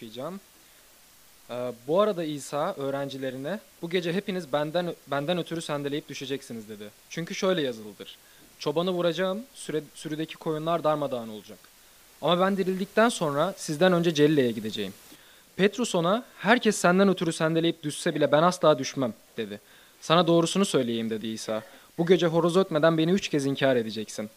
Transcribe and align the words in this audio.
okuyacağım. 0.00 0.40
Ee, 1.50 1.72
bu 1.86 2.00
arada 2.00 2.24
İsa 2.24 2.74
öğrencilerine 2.74 3.60
bu 3.82 3.90
gece 3.90 4.12
hepiniz 4.12 4.52
benden 4.52 4.94
benden 5.06 5.38
ötürü 5.38 5.62
sendeleyip 5.62 6.08
düşeceksiniz 6.08 6.68
dedi. 6.68 6.90
Çünkü 7.10 7.34
şöyle 7.34 7.62
yazılıdır. 7.62 8.18
Çobanı 8.58 8.90
vuracağım, 8.90 9.42
süre, 9.54 9.82
sürüdeki 9.94 10.36
koyunlar 10.36 10.84
darmadağın 10.84 11.28
olacak. 11.28 11.58
Ama 12.22 12.40
ben 12.40 12.56
dirildikten 12.56 13.08
sonra 13.08 13.54
sizden 13.56 13.92
önce 13.92 14.14
Celle'ye 14.14 14.50
gideceğim. 14.50 14.94
Petrus 15.56 15.94
ona 15.94 16.24
herkes 16.38 16.76
senden 16.76 17.08
ötürü 17.08 17.32
sendeleyip 17.32 17.82
düşse 17.82 18.14
bile 18.14 18.32
ben 18.32 18.42
asla 18.42 18.78
düşmem 18.78 19.14
dedi. 19.36 19.60
Sana 20.00 20.26
doğrusunu 20.26 20.64
söyleyeyim 20.64 21.10
dedi 21.10 21.26
İsa. 21.26 21.62
Bu 21.98 22.06
gece 22.06 22.26
horoz 22.26 22.56
ötmeden 22.56 22.98
beni 22.98 23.12
üç 23.12 23.28
kez 23.28 23.46
inkar 23.46 23.76
edeceksin. 23.76 24.30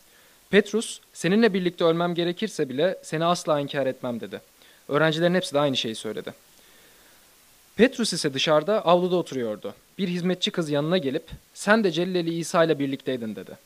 Petrus 0.49 0.99
seninle 1.13 1.53
birlikte 1.53 1.83
ölmem 1.83 2.15
gerekirse 2.15 2.69
bile 2.69 2.99
seni 3.03 3.25
asla 3.25 3.59
inkar 3.59 3.87
etmem 3.87 4.19
dedi. 4.19 4.41
Öğrencilerin 4.87 5.35
hepsi 5.35 5.53
de 5.53 5.59
aynı 5.59 5.77
şeyi 5.77 5.95
söyledi. 5.95 6.33
Petrus 7.75 8.13
ise 8.13 8.33
dışarıda 8.33 8.85
avluda 8.85 9.15
oturuyordu. 9.15 9.73
Bir 9.97 10.07
hizmetçi 10.07 10.51
kız 10.51 10.69
yanına 10.69 10.97
gelip 10.97 11.23
sen 11.53 11.83
de 11.83 11.91
Celileli 11.91 12.33
İsa 12.33 12.63
ile 12.63 12.79
birlikteydin 12.79 13.35
dedi. 13.35 13.57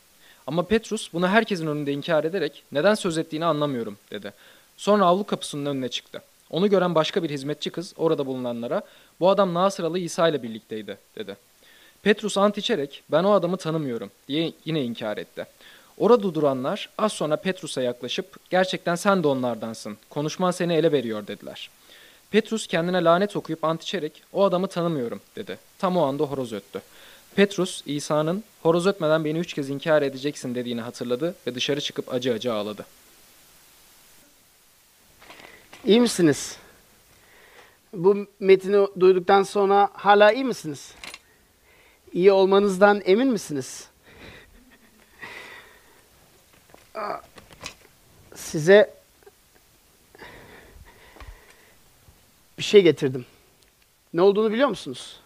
Ama 0.48 0.64
Petrus 0.64 1.14
bunu 1.14 1.28
herkesin 1.28 1.68
önünde 1.68 1.92
inkar 1.92 2.24
ederek 2.24 2.64
neden 2.72 2.96
söz 2.96 3.18
ettiğini 3.18 3.46
anlamıyorum 3.46 3.98
dedi. 4.12 4.34
Sonra 4.78 5.06
avlu 5.06 5.24
kapısının 5.24 5.66
önüne 5.66 5.90
çıktı. 5.90 6.22
Onu 6.50 6.70
gören 6.70 6.96
başka 6.96 7.24
bir 7.24 7.30
hizmetçi 7.30 7.70
kız 7.70 7.94
orada 7.98 8.26
bulunanlara 8.26 8.82
bu 9.20 9.30
adam 9.30 9.54
Nasıralı 9.54 10.00
İsa 10.00 10.28
ile 10.28 10.44
birlikteydi 10.44 10.98
dedi. 11.16 11.38
Petrus 12.04 12.38
ant 12.38 12.58
içerek 12.58 13.04
ben 13.12 13.24
o 13.24 13.32
adamı 13.32 13.58
tanımıyorum 13.58 14.12
diye 14.28 14.54
yine 14.66 14.84
inkar 14.84 15.18
etti. 15.18 15.46
Orada 15.98 16.34
duranlar 16.34 16.90
az 16.98 17.14
sonra 17.14 17.36
Petrus'a 17.36 17.82
yaklaşıp 17.82 18.50
gerçekten 18.50 18.96
sen 18.96 19.24
de 19.24 19.28
onlardansın. 19.28 19.98
Konuşman 20.10 20.52
seni 20.52 20.74
ele 20.74 20.92
veriyor 20.92 21.28
dediler. 21.28 21.70
Petrus 22.32 22.68
kendine 22.68 23.04
lanet 23.04 23.36
okuyup 23.36 23.64
ant 23.64 23.84
içerek 23.84 24.24
o 24.34 24.44
adamı 24.44 24.68
tanımıyorum 24.68 25.22
dedi. 25.36 25.58
Tam 25.80 25.98
o 25.98 26.02
anda 26.06 26.24
horoz 26.24 26.54
öttü. 26.54 26.82
Petrus 27.36 27.84
İsa'nın 27.86 28.44
horoz 28.64 28.88
ötmeden 28.88 29.26
beni 29.26 29.40
üç 29.40 29.54
kez 29.54 29.70
inkar 29.70 30.02
edeceksin 30.02 30.56
dediğini 30.56 30.82
hatırladı 30.82 31.36
ve 31.48 31.56
dışarı 31.56 31.82
çıkıp 31.82 32.14
acı 32.14 32.34
acı 32.34 32.54
ağladı. 32.54 32.86
İyi 35.86 36.02
misiniz? 36.02 36.58
Bu 37.94 38.28
metini 38.40 38.88
duyduktan 39.00 39.44
sonra 39.44 39.90
hala 39.94 40.32
iyi 40.32 40.44
misiniz? 40.44 40.92
İyi 42.14 42.32
olmanızdan 42.32 43.02
emin 43.06 43.28
misiniz? 43.28 43.88
Size 48.36 48.94
bir 52.58 52.64
şey 52.64 52.82
getirdim. 52.82 53.26
Ne 54.14 54.22
olduğunu 54.22 54.52
biliyor 54.52 54.70
musunuz? 54.70 55.20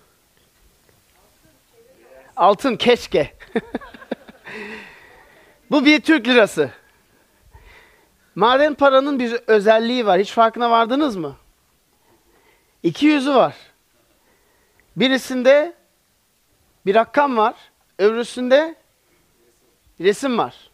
Altın 2.36 2.75
keşke. 2.75 3.33
Bu 5.72 5.86
bir 5.86 6.02
Türk 6.02 6.27
lirası. 6.27 6.72
Maden 8.36 8.73
paranın 8.73 9.19
bir 9.19 9.39
özelliği 9.47 10.05
var. 10.05 10.19
Hiç 10.19 10.31
farkına 10.31 10.72
vardınız 10.72 11.16
mı? 11.16 11.36
İki 12.83 13.05
yüzü 13.05 13.33
var. 13.33 13.55
Birisinde 14.95 15.73
bir 16.86 16.95
rakam 16.95 17.38
var. 17.38 17.55
Öbürüsünde 17.97 18.75
resim 19.99 20.38
var. 20.38 20.70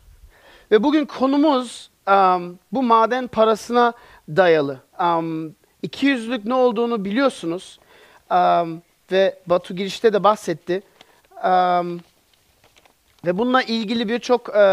Ve 0.71 0.83
bugün 0.83 1.05
konumuz 1.05 1.89
um, 2.07 2.59
bu 2.71 2.83
maden 2.83 3.27
parasına 3.27 3.93
dayalı. 4.29 4.79
Um, 4.99 5.55
iki 5.81 6.05
yüzlük 6.05 6.45
ne 6.45 6.53
olduğunu 6.53 7.05
biliyorsunuz. 7.05 7.79
Um, 8.31 8.81
ve 9.11 9.39
Batu 9.47 9.75
girişte 9.75 10.13
de 10.13 10.23
bahsetti. 10.23 10.81
Um, 11.43 11.99
ve 13.25 13.37
bununla 13.37 13.61
ilgili 13.61 14.09
birçok 14.09 14.55
e, 14.55 14.63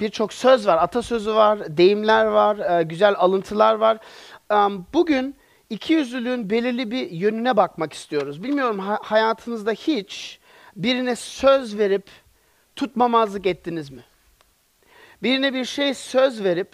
birçok 0.00 0.32
söz 0.32 0.66
var, 0.66 0.78
atasözü 0.78 1.34
var, 1.34 1.76
deyimler 1.76 2.24
var, 2.24 2.80
e, 2.80 2.82
güzel 2.82 3.14
alıntılar 3.18 3.74
var. 3.74 3.98
Um, 4.50 4.86
bugün 4.94 5.36
ikiyüzlülüğün 5.70 6.50
belirli 6.50 6.90
bir 6.90 7.10
yönüne 7.10 7.56
bakmak 7.56 7.92
istiyoruz. 7.92 8.42
Bilmiyorum 8.42 8.78
ha- 8.78 9.00
hayatınızda 9.02 9.72
hiç 9.72 10.40
birine 10.76 11.16
söz 11.16 11.78
verip 11.78 12.06
tutmamazlık 12.76 13.46
ettiniz 13.46 13.90
mi? 13.90 14.04
Birine 15.24 15.54
bir 15.54 15.64
şey 15.64 15.94
söz 15.94 16.44
verip 16.44 16.68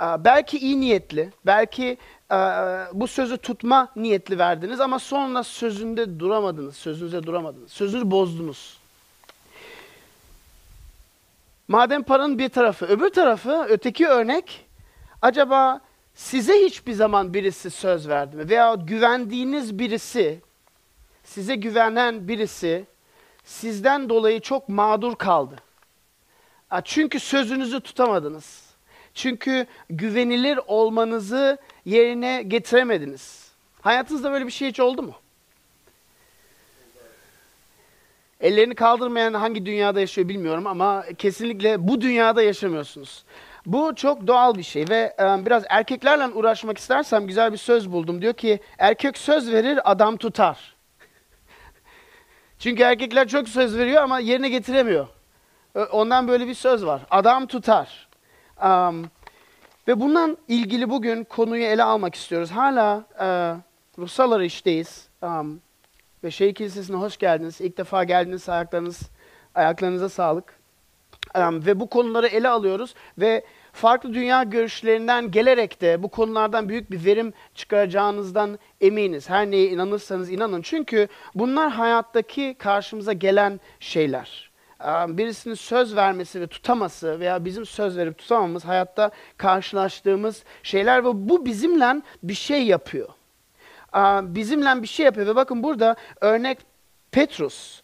belki 0.00 0.58
iyi 0.58 0.80
niyetli, 0.80 1.32
belki 1.46 1.98
bu 2.92 3.06
sözü 3.06 3.36
tutma 3.36 3.88
niyetli 3.96 4.38
verdiniz 4.38 4.80
ama 4.80 4.98
sonra 4.98 5.42
sözünde 5.42 6.18
duramadınız, 6.18 6.76
sözünüze 6.76 7.22
duramadınız, 7.22 7.72
sözünüzü 7.72 8.10
bozdunuz. 8.10 8.78
Madem 11.68 12.02
paranın 12.02 12.38
bir 12.38 12.48
tarafı, 12.48 12.86
öbür 12.86 13.10
tarafı, 13.10 13.66
öteki 13.68 14.08
örnek, 14.08 14.66
acaba 15.22 15.80
size 16.14 16.64
hiçbir 16.64 16.92
zaman 16.92 17.34
birisi 17.34 17.70
söz 17.70 18.08
verdi 18.08 18.36
mi? 18.36 18.48
Veya 18.48 18.74
güvendiğiniz 18.74 19.78
birisi, 19.78 20.40
size 21.24 21.54
güvenen 21.54 22.28
birisi 22.28 22.84
sizden 23.44 24.08
dolayı 24.08 24.40
çok 24.40 24.68
mağdur 24.68 25.16
kaldı. 25.16 25.56
Çünkü 26.80 27.20
sözünüzü 27.20 27.80
tutamadınız. 27.80 28.62
Çünkü 29.14 29.66
güvenilir 29.90 30.60
olmanızı 30.66 31.58
yerine 31.84 32.42
getiremediniz. 32.42 33.52
Hayatınızda 33.80 34.32
böyle 34.32 34.46
bir 34.46 34.52
şey 34.52 34.68
hiç 34.68 34.80
oldu 34.80 35.02
mu? 35.02 35.14
Ellerini 38.40 38.74
kaldırmayan 38.74 39.34
hangi 39.34 39.66
dünyada 39.66 40.00
yaşıyor 40.00 40.28
bilmiyorum 40.28 40.66
ama 40.66 41.04
kesinlikle 41.18 41.88
bu 41.88 42.00
dünyada 42.00 42.42
yaşamıyorsunuz. 42.42 43.24
Bu 43.66 43.94
çok 43.94 44.26
doğal 44.26 44.54
bir 44.54 44.62
şey 44.62 44.88
ve 44.88 45.16
e, 45.18 45.46
biraz 45.46 45.64
erkeklerle 45.68 46.26
uğraşmak 46.26 46.78
istersem 46.78 47.26
güzel 47.26 47.52
bir 47.52 47.58
söz 47.58 47.92
buldum. 47.92 48.22
Diyor 48.22 48.34
ki 48.34 48.60
erkek 48.78 49.18
söz 49.18 49.52
verir 49.52 49.90
adam 49.90 50.16
tutar. 50.16 50.76
Çünkü 52.58 52.82
erkekler 52.82 53.28
çok 53.28 53.48
söz 53.48 53.78
veriyor 53.78 54.02
ama 54.02 54.18
yerine 54.18 54.48
getiremiyor. 54.48 55.08
Ondan 55.74 56.28
böyle 56.28 56.46
bir 56.46 56.54
söz 56.54 56.86
var. 56.86 57.02
Adam 57.10 57.46
tutar. 57.46 58.08
Um, 58.64 59.04
ve 59.88 60.00
bundan 60.00 60.38
ilgili 60.48 60.90
bugün 60.90 61.24
konuyu 61.24 61.64
ele 61.64 61.82
almak 61.82 62.14
istiyoruz. 62.14 62.50
Hala 62.50 63.04
e, 63.20 63.26
ruhsal 63.98 64.32
arayıştayız. 64.32 65.08
Um, 65.22 65.60
ve 66.24 66.30
Şehir 66.30 66.54
Kilisesi'ne 66.54 66.96
hoş 66.96 67.16
geldiniz. 67.16 67.60
İlk 67.60 67.78
defa 67.78 68.04
geldiniz. 68.04 68.48
Ayaklarınız, 68.48 69.00
ayaklarınıza 69.54 70.08
sağlık. 70.08 70.62
Um, 71.34 71.66
ve 71.66 71.80
bu 71.80 71.90
konuları 71.90 72.26
ele 72.26 72.48
alıyoruz 72.48 72.94
ve 73.18 73.44
farklı 73.72 74.14
dünya 74.14 74.42
görüşlerinden 74.42 75.30
gelerek 75.30 75.80
de 75.80 76.02
bu 76.02 76.08
konulardan 76.08 76.68
büyük 76.68 76.90
bir 76.90 77.04
verim 77.04 77.32
çıkaracağınızdan 77.54 78.58
eminiz. 78.80 79.30
Her 79.30 79.50
neye 79.50 79.68
inanırsanız 79.68 80.30
inanın. 80.30 80.62
Çünkü 80.62 81.08
bunlar 81.34 81.70
hayattaki 81.70 82.54
karşımıza 82.58 83.12
gelen 83.12 83.60
şeyler. 83.80 84.51
Birisinin 85.08 85.54
söz 85.54 85.96
vermesi 85.96 86.40
ve 86.40 86.46
tutaması 86.46 87.20
veya 87.20 87.44
bizim 87.44 87.66
söz 87.66 87.96
verip 87.96 88.18
tutamamız 88.18 88.64
hayatta 88.64 89.10
karşılaştığımız 89.36 90.44
şeyler 90.62 91.04
ve 91.04 91.28
bu 91.28 91.46
bizimle 91.46 92.02
bir 92.22 92.34
şey 92.34 92.66
yapıyor. 92.66 93.08
Bizimle 94.22 94.82
bir 94.82 94.86
şey 94.86 95.06
yapıyor 95.06 95.26
ve 95.26 95.36
bakın 95.36 95.62
burada 95.62 95.96
örnek 96.20 96.58
Petrus, 97.10 97.82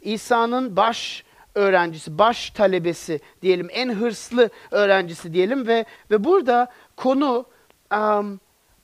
İsa'nın 0.00 0.76
baş 0.76 1.24
öğrencisi, 1.54 2.18
baş 2.18 2.50
talebesi 2.50 3.20
diyelim, 3.42 3.68
en 3.72 3.94
hırslı 3.94 4.50
öğrencisi 4.70 5.32
diyelim 5.32 5.66
ve 5.66 5.84
ve 6.10 6.24
burada 6.24 6.68
konu 6.96 7.46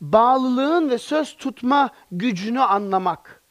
bağlılığın 0.01 0.91
ve 0.91 0.99
söz 0.99 1.37
tutma 1.37 1.91
gücünü 2.13 2.61
anlamak. 2.61 3.42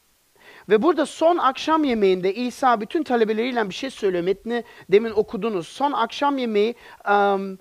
Ve 0.72 0.82
burada 0.82 1.06
son 1.06 1.38
akşam 1.38 1.84
yemeğinde 1.84 2.34
İsa 2.34 2.82
bütün 2.82 3.04
talebeleriyle 3.04 3.70
bir 3.70 3.74
şey 3.74 3.90
söylüyor. 3.90 4.24
Metni 4.24 4.64
demin 4.92 5.12
okudunuz. 5.12 5.68
Son 5.68 5.92
akşam 5.92 6.38
yemeği 6.38 6.76
um, 7.10 7.60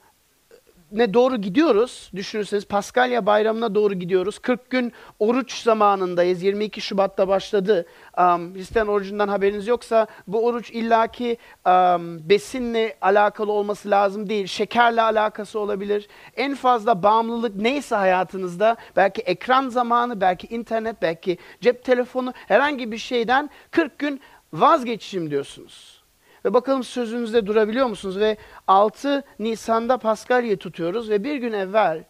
ne 0.92 1.14
doğru 1.14 1.36
gidiyoruz. 1.36 2.10
Düşünürseniz 2.14 2.64
Paskalya 2.64 3.26
bayramına 3.26 3.74
doğru 3.74 3.94
gidiyoruz. 3.94 4.38
40 4.38 4.70
gün 4.70 4.92
oruç 5.18 5.62
zamanındayız. 5.62 6.42
22 6.42 6.80
Şubat'ta 6.80 7.28
başladı. 7.28 7.86
Um, 8.20 8.54
Hristiyan 8.54 8.88
orucundan 8.88 9.28
haberiniz 9.28 9.66
yoksa 9.66 10.06
bu 10.26 10.46
oruç 10.46 10.70
illaki 10.70 11.36
um, 11.66 12.28
besinle 12.28 12.96
alakalı 13.00 13.52
olması 13.52 13.90
lazım 13.90 14.28
değil. 14.28 14.46
Şekerle 14.46 15.02
alakası 15.02 15.58
olabilir. 15.58 16.08
En 16.36 16.54
fazla 16.54 17.02
bağımlılık 17.02 17.56
neyse 17.56 17.96
hayatınızda 17.96 18.76
belki 18.96 19.22
ekran 19.22 19.68
zamanı, 19.68 20.20
belki 20.20 20.46
internet, 20.46 21.02
belki 21.02 21.38
cep 21.60 21.84
telefonu 21.84 22.32
herhangi 22.48 22.92
bir 22.92 22.98
şeyden 22.98 23.50
40 23.70 23.98
gün 23.98 24.20
vazgeçişim 24.52 25.30
diyorsunuz. 25.30 26.02
Ve 26.44 26.54
bakalım 26.54 26.84
sözünüzde 26.84 27.46
durabiliyor 27.46 27.86
musunuz? 27.86 28.18
Ve 28.18 28.36
6 28.66 29.24
Nisan'da 29.38 29.98
Paskalya'yı 29.98 30.56
tutuyoruz 30.56 31.10
ve 31.10 31.24
bir 31.24 31.36
gün 31.36 31.52
evvel 31.52 32.04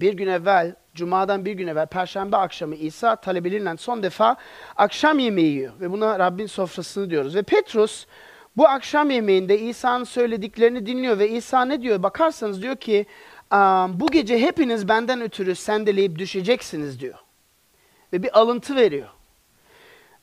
bir 0.00 0.12
gün 0.12 0.26
evvel, 0.26 0.74
Cuma'dan 0.94 1.44
bir 1.44 1.52
gün 1.52 1.66
evvel, 1.66 1.86
Perşembe 1.86 2.36
akşamı 2.36 2.74
İsa 2.74 3.16
talebeleriyle 3.16 3.76
son 3.76 4.02
defa 4.02 4.36
akşam 4.76 5.18
yemeği 5.18 5.52
yiyor. 5.52 5.72
Ve 5.80 5.90
buna 5.90 6.18
Rabbin 6.18 6.46
sofrasını 6.46 7.10
diyoruz. 7.10 7.34
Ve 7.34 7.42
Petrus 7.42 8.06
bu 8.56 8.68
akşam 8.68 9.10
yemeğinde 9.10 9.58
İsa'nın 9.58 10.04
söylediklerini 10.04 10.86
dinliyor 10.86 11.18
ve 11.18 11.28
İsa 11.28 11.64
ne 11.64 11.82
diyor? 11.82 12.02
Bakarsanız 12.02 12.62
diyor 12.62 12.76
ki, 12.76 13.06
"Aa, 13.50 14.00
bu 14.00 14.06
gece 14.06 14.38
hepiniz 14.38 14.88
benden 14.88 15.20
ötürü 15.20 15.54
sendeleyip 15.54 16.18
düşeceksiniz 16.18 17.00
diyor. 17.00 17.18
Ve 18.12 18.22
bir 18.22 18.38
alıntı 18.38 18.76
veriyor. 18.76 19.08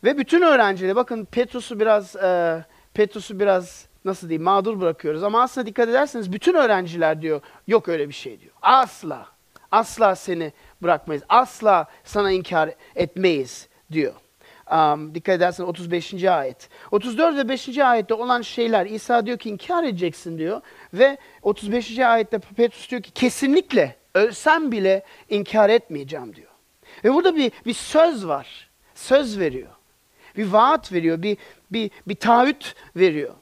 Ve 0.04 0.18
bütün 0.18 0.42
öğrenciler 0.42 0.96
bakın 0.96 1.26
Petrus'u 1.26 1.80
biraz 1.80 2.16
e, 2.16 2.66
Petrus'u 2.94 3.40
biraz 3.40 3.86
nasıl 4.06 4.30
diyeyim 4.30 4.44
mağdur 4.44 4.82
bırakıyoruz 4.82 5.24
ama 5.24 5.42
aslında 5.42 5.68
dikkat 5.68 5.90
ederseniz 5.90 6.34
bütün 6.34 6.54
öğrenciler 6.54 7.22
diyor 7.22 7.42
yok 7.68 7.90
öyle 7.90 8.10
bir 8.10 8.14
şey 8.14 8.40
diyor. 8.42 8.54
Asla 8.62 9.35
asla 9.76 10.16
seni 10.16 10.54
bırakmayız. 10.82 11.24
Asla 11.30 11.86
sana 12.04 12.32
inkar 12.32 12.70
etmeyiz 12.96 13.68
diyor. 13.92 14.14
Um, 14.72 15.16
dikkat 15.16 15.36
ederseniz 15.36 15.70
35. 15.70 16.24
ayet. 16.24 16.70
34 16.92 17.36
ve 17.38 17.50
5. 17.50 17.78
ayette 17.78 18.14
olan 18.14 18.42
şeyler 18.42 18.86
İsa 18.86 19.26
diyor 19.26 19.38
ki 19.38 19.50
inkar 19.50 19.84
edeceksin 19.84 20.38
diyor 20.38 20.62
ve 20.94 21.18
35. 21.42 22.00
ayette 22.00 22.40
Petrus 22.40 22.90
diyor 22.90 23.02
ki 23.02 23.12
kesinlikle 23.12 23.96
ölsem 24.14 24.72
bile 24.72 25.04
inkar 25.30 25.70
etmeyeceğim 25.70 26.36
diyor. 26.36 26.52
Ve 27.04 27.14
burada 27.14 27.36
bir 27.36 27.52
bir 27.66 27.74
söz 27.74 28.28
var. 28.28 28.70
Söz 28.96 29.40
veriyor. 29.40 29.70
Bir 30.38 30.52
vaat 30.52 30.92
veriyor, 30.92 31.22
bir 31.22 31.38
bir 31.72 31.92
bir 32.08 32.16
taahhüt 32.16 32.76
veriyor. 32.96 33.34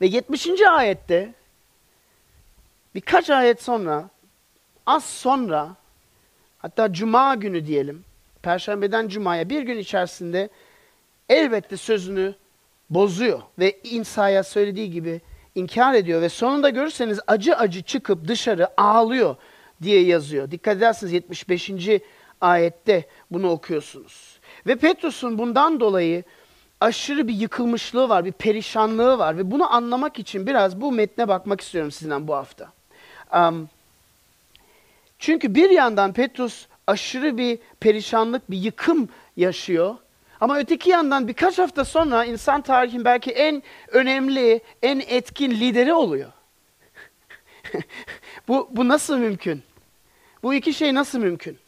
Ve 0.00 0.06
70. 0.06 0.48
ayette 0.62 1.34
birkaç 2.94 3.30
ayet 3.30 3.62
sonra 3.62 4.10
az 4.90 5.04
sonra 5.04 5.76
hatta 6.58 6.92
cuma 6.92 7.34
günü 7.34 7.66
diyelim 7.66 8.04
perşembeden 8.42 9.08
cumaya 9.08 9.48
bir 9.48 9.62
gün 9.62 9.78
içerisinde 9.78 10.48
elbette 11.28 11.76
sözünü 11.76 12.34
bozuyor 12.90 13.42
ve 13.58 13.80
İsa'ya 13.82 14.42
söylediği 14.44 14.90
gibi 14.90 15.20
inkar 15.54 15.94
ediyor 15.94 16.22
ve 16.22 16.28
sonunda 16.28 16.68
görürseniz 16.68 17.20
acı 17.26 17.56
acı 17.56 17.82
çıkıp 17.82 18.28
dışarı 18.28 18.80
ağlıyor 18.80 19.36
diye 19.82 20.02
yazıyor. 20.02 20.50
Dikkat 20.50 20.76
ederseniz 20.76 21.12
75. 21.12 21.70
ayette 22.40 23.04
bunu 23.30 23.50
okuyorsunuz. 23.50 24.40
Ve 24.66 24.76
Petrus'un 24.76 25.38
bundan 25.38 25.80
dolayı 25.80 26.24
aşırı 26.80 27.28
bir 27.28 27.34
yıkılmışlığı 27.34 28.08
var, 28.08 28.24
bir 28.24 28.32
perişanlığı 28.32 29.18
var 29.18 29.38
ve 29.38 29.50
bunu 29.50 29.74
anlamak 29.74 30.18
için 30.18 30.46
biraz 30.46 30.80
bu 30.80 30.92
metne 30.92 31.28
bakmak 31.28 31.60
istiyorum 31.60 31.90
sizden 31.90 32.28
bu 32.28 32.34
hafta. 32.34 32.72
Um, 33.34 33.68
çünkü 35.20 35.54
bir 35.54 35.70
yandan 35.70 36.12
Petrus 36.12 36.66
aşırı 36.86 37.38
bir 37.38 37.58
perişanlık, 37.80 38.50
bir 38.50 38.56
yıkım 38.56 39.08
yaşıyor. 39.36 39.96
Ama 40.40 40.58
öteki 40.58 40.90
yandan 40.90 41.28
birkaç 41.28 41.58
hafta 41.58 41.84
sonra 41.84 42.24
insan 42.24 42.62
tarihin 42.62 43.04
belki 43.04 43.30
en 43.30 43.62
önemli, 43.88 44.60
en 44.82 45.02
etkin 45.08 45.50
lideri 45.50 45.94
oluyor. 45.94 46.32
bu, 48.48 48.68
bu 48.70 48.88
nasıl 48.88 49.18
mümkün? 49.18 49.62
Bu 50.42 50.54
iki 50.54 50.74
şey 50.74 50.94
nasıl 50.94 51.18
mümkün? 51.18 51.58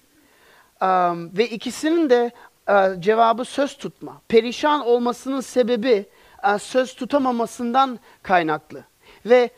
Um, 0.83 1.37
ve 1.39 1.49
ikisinin 1.49 2.11
de 2.11 2.31
uh, 2.69 3.01
cevabı 3.01 3.45
söz 3.45 3.77
tutma. 3.77 4.21
Perişan 4.29 4.87
olmasının 4.87 5.41
sebebi 5.41 6.07
uh, 6.45 6.59
söz 6.59 6.95
tutamamasından 6.95 7.99
kaynaklı. 8.23 8.85
Ve 9.27 9.51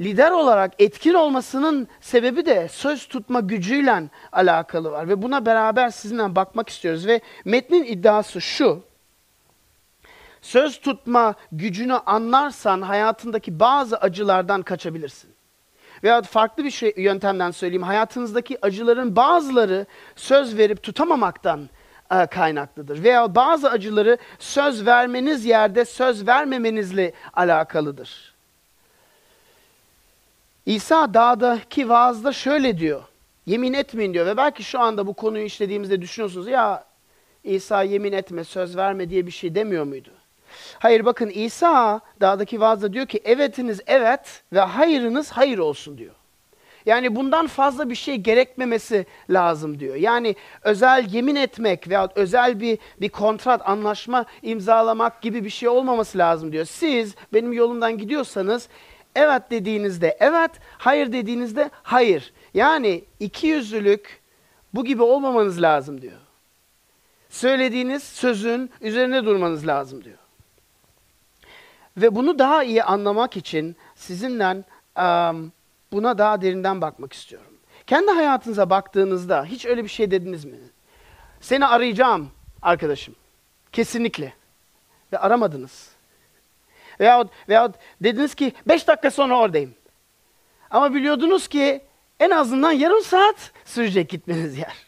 lider 0.00 0.30
olarak 0.30 0.72
etkin 0.78 1.14
olmasının 1.14 1.88
sebebi 2.00 2.46
de 2.46 2.68
söz 2.68 3.08
tutma 3.08 3.40
gücüyle 3.40 4.02
alakalı 4.32 4.90
var. 4.90 5.08
Ve 5.08 5.22
buna 5.22 5.46
beraber 5.46 5.90
sizinle 5.90 6.36
bakmak 6.36 6.68
istiyoruz. 6.68 7.06
Ve 7.06 7.20
metnin 7.44 7.84
iddiası 7.84 8.40
şu. 8.40 8.82
Söz 10.40 10.80
tutma 10.80 11.34
gücünü 11.52 11.94
anlarsan 11.94 12.82
hayatındaki 12.82 13.60
bazı 13.60 13.96
acılardan 13.96 14.62
kaçabilirsin. 14.62 15.30
Veya 16.02 16.22
farklı 16.22 16.64
bir 16.64 16.70
şey, 16.70 16.94
yöntemden 16.96 17.50
söyleyeyim. 17.50 17.82
Hayatınızdaki 17.82 18.58
acıların 18.62 19.16
bazıları 19.16 19.86
söz 20.16 20.58
verip 20.58 20.82
tutamamaktan 20.82 21.68
e, 22.10 22.26
kaynaklıdır. 22.26 23.02
Veya 23.02 23.34
bazı 23.34 23.70
acıları 23.70 24.18
söz 24.38 24.86
vermeniz 24.86 25.44
yerde 25.44 25.84
söz 25.84 26.26
vermemenizle 26.26 27.12
alakalıdır. 27.32 28.35
İsa 30.66 31.14
dağdaki 31.14 31.88
vaazda 31.88 32.32
şöyle 32.32 32.78
diyor. 32.78 33.02
Yemin 33.46 33.72
etmeyin 33.72 34.14
diyor 34.14 34.26
ve 34.26 34.36
belki 34.36 34.64
şu 34.64 34.80
anda 34.80 35.06
bu 35.06 35.14
konuyu 35.14 35.44
işlediğimizde 35.44 36.02
düşünüyorsunuz 36.02 36.48
ya 36.48 36.84
İsa 37.44 37.82
yemin 37.82 38.12
etme, 38.12 38.44
söz 38.44 38.76
verme 38.76 39.10
diye 39.10 39.26
bir 39.26 39.30
şey 39.30 39.54
demiyor 39.54 39.84
muydu? 39.84 40.10
Hayır 40.78 41.04
bakın 41.04 41.30
İsa 41.30 42.00
dağdaki 42.20 42.60
vaazda 42.60 42.92
diyor 42.92 43.06
ki 43.06 43.20
evetiniz 43.24 43.80
evet 43.86 44.42
ve 44.52 44.60
hayırınız 44.60 45.30
hayır 45.30 45.58
olsun 45.58 45.98
diyor. 45.98 46.14
Yani 46.86 47.16
bundan 47.16 47.46
fazla 47.46 47.90
bir 47.90 47.94
şey 47.94 48.16
gerekmemesi 48.16 49.06
lazım 49.30 49.80
diyor. 49.80 49.94
Yani 49.94 50.36
özel 50.62 51.06
yemin 51.10 51.36
etmek 51.36 51.88
veya 51.88 52.08
özel 52.14 52.60
bir 52.60 52.78
bir 53.00 53.08
kontrat, 53.08 53.68
anlaşma 53.68 54.24
imzalamak 54.42 55.22
gibi 55.22 55.44
bir 55.44 55.50
şey 55.50 55.68
olmaması 55.68 56.18
lazım 56.18 56.52
diyor. 56.52 56.64
Siz 56.64 57.14
benim 57.32 57.52
yolumdan 57.52 57.98
gidiyorsanız 57.98 58.68
evet 59.16 59.42
dediğinizde 59.50 60.16
evet, 60.20 60.50
hayır 60.78 61.12
dediğinizde 61.12 61.70
hayır. 61.82 62.32
Yani 62.54 63.04
iki 63.20 63.46
yüzlülük 63.46 64.20
bu 64.74 64.84
gibi 64.84 65.02
olmamanız 65.02 65.62
lazım 65.62 66.02
diyor. 66.02 66.20
Söylediğiniz 67.28 68.02
sözün 68.02 68.70
üzerine 68.80 69.24
durmanız 69.24 69.66
lazım 69.66 70.04
diyor. 70.04 70.18
Ve 71.96 72.14
bunu 72.14 72.38
daha 72.38 72.64
iyi 72.64 72.82
anlamak 72.82 73.36
için 73.36 73.76
sizinle 73.94 74.64
um, 74.98 75.52
buna 75.92 76.18
daha 76.18 76.42
derinden 76.42 76.80
bakmak 76.80 77.12
istiyorum. 77.12 77.52
Kendi 77.86 78.10
hayatınıza 78.10 78.70
baktığınızda 78.70 79.44
hiç 79.44 79.66
öyle 79.66 79.84
bir 79.84 79.88
şey 79.88 80.10
dediniz 80.10 80.44
mi? 80.44 80.56
Seni 81.40 81.66
arayacağım 81.66 82.30
arkadaşım. 82.62 83.14
Kesinlikle. 83.72 84.32
Ve 85.12 85.18
aramadınız. 85.18 85.95
Veyahut, 87.00 87.30
veyahut 87.48 87.74
dediniz 88.00 88.34
ki 88.34 88.52
beş 88.68 88.88
dakika 88.88 89.10
sonra 89.10 89.38
oradayım. 89.38 89.74
Ama 90.70 90.94
biliyordunuz 90.94 91.48
ki 91.48 91.80
en 92.20 92.30
azından 92.30 92.72
yarım 92.72 93.02
saat 93.02 93.52
sürecek 93.64 94.08
gitmeniz 94.08 94.58
yer. 94.58 94.86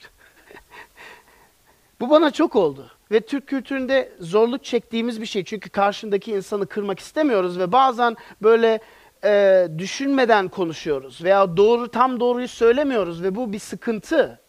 Bu 2.00 2.10
bana 2.10 2.30
çok 2.30 2.56
oldu. 2.56 2.90
Ve 3.10 3.20
Türk 3.20 3.46
kültüründe 3.46 4.12
zorluk 4.20 4.64
çektiğimiz 4.64 5.20
bir 5.20 5.26
şey. 5.26 5.44
Çünkü 5.44 5.70
karşındaki 5.70 6.32
insanı 6.32 6.66
kırmak 6.66 6.98
istemiyoruz 6.98 7.58
ve 7.58 7.72
bazen 7.72 8.16
böyle 8.42 8.80
e, 9.24 9.66
düşünmeden 9.78 10.48
konuşuyoruz 10.48 11.24
veya 11.24 11.56
doğru 11.56 11.88
tam 11.90 12.20
doğruyu 12.20 12.48
söylemiyoruz 12.48 13.22
ve 13.22 13.34
bu 13.34 13.52
bir 13.52 13.58
sıkıntı. 13.58 14.40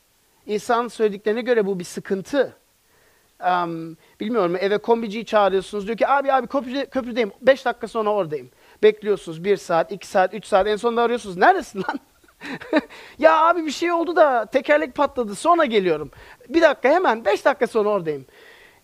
İnsanın 0.45 0.87
söylediklerine 0.87 1.41
göre 1.41 1.65
bu 1.65 1.79
bir 1.79 1.83
sıkıntı. 1.83 2.58
Um, 3.39 3.98
bilmiyorum 4.19 4.55
eve 4.60 4.77
kombiciyi 4.77 5.25
çağırıyorsunuz 5.25 5.88
diyor 5.88 5.98
ki 5.98 6.08
abi 6.08 6.34
abi 6.34 6.48
köprüde, 6.48 6.86
köprüdeyim 6.86 7.31
5 7.41 7.65
dakika 7.65 7.88
sonra 7.88 8.10
oradayım. 8.10 8.50
Bekliyorsunuz 8.84 9.43
1 9.43 9.58
saat, 9.58 9.91
2 9.91 10.08
saat, 10.08 10.34
3 10.34 10.46
saat 10.46 10.67
en 10.67 10.75
sonunda 10.75 11.01
arıyorsunuz. 11.01 11.38
Neredesin 11.38 11.79
lan? 11.79 12.00
ya 13.19 13.46
abi 13.46 13.65
bir 13.65 13.72
şey 13.72 13.91
oldu 13.91 14.15
da 14.15 14.46
tekerlek 14.46 14.96
patladı 14.96 15.36
sonra 15.36 15.65
geliyorum. 15.65 16.12
Bir 16.50 16.62
dakika 16.62 16.89
hemen 16.89 17.25
5 17.25 17.46
dakika 17.46 17.67
sonra 17.67 17.89
oradayım. 17.89 18.25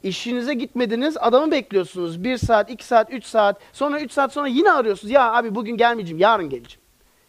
İşinize 0.03 0.53
gitmediniz 0.53 1.17
adamı 1.17 1.51
bekliyorsunuz. 1.51 2.23
1 2.23 2.37
saat, 2.37 2.69
2 2.71 2.85
saat, 2.85 3.13
3 3.13 3.25
saat 3.25 3.61
sonra 3.73 3.99
3 3.99 4.11
saat 4.11 4.33
sonra 4.33 4.47
yine 4.47 4.71
arıyorsunuz. 4.71 5.11
Ya 5.11 5.33
abi 5.33 5.55
bugün 5.55 5.77
gelmeyeceğim 5.77 6.19
yarın 6.19 6.49
geleceğim. 6.49 6.81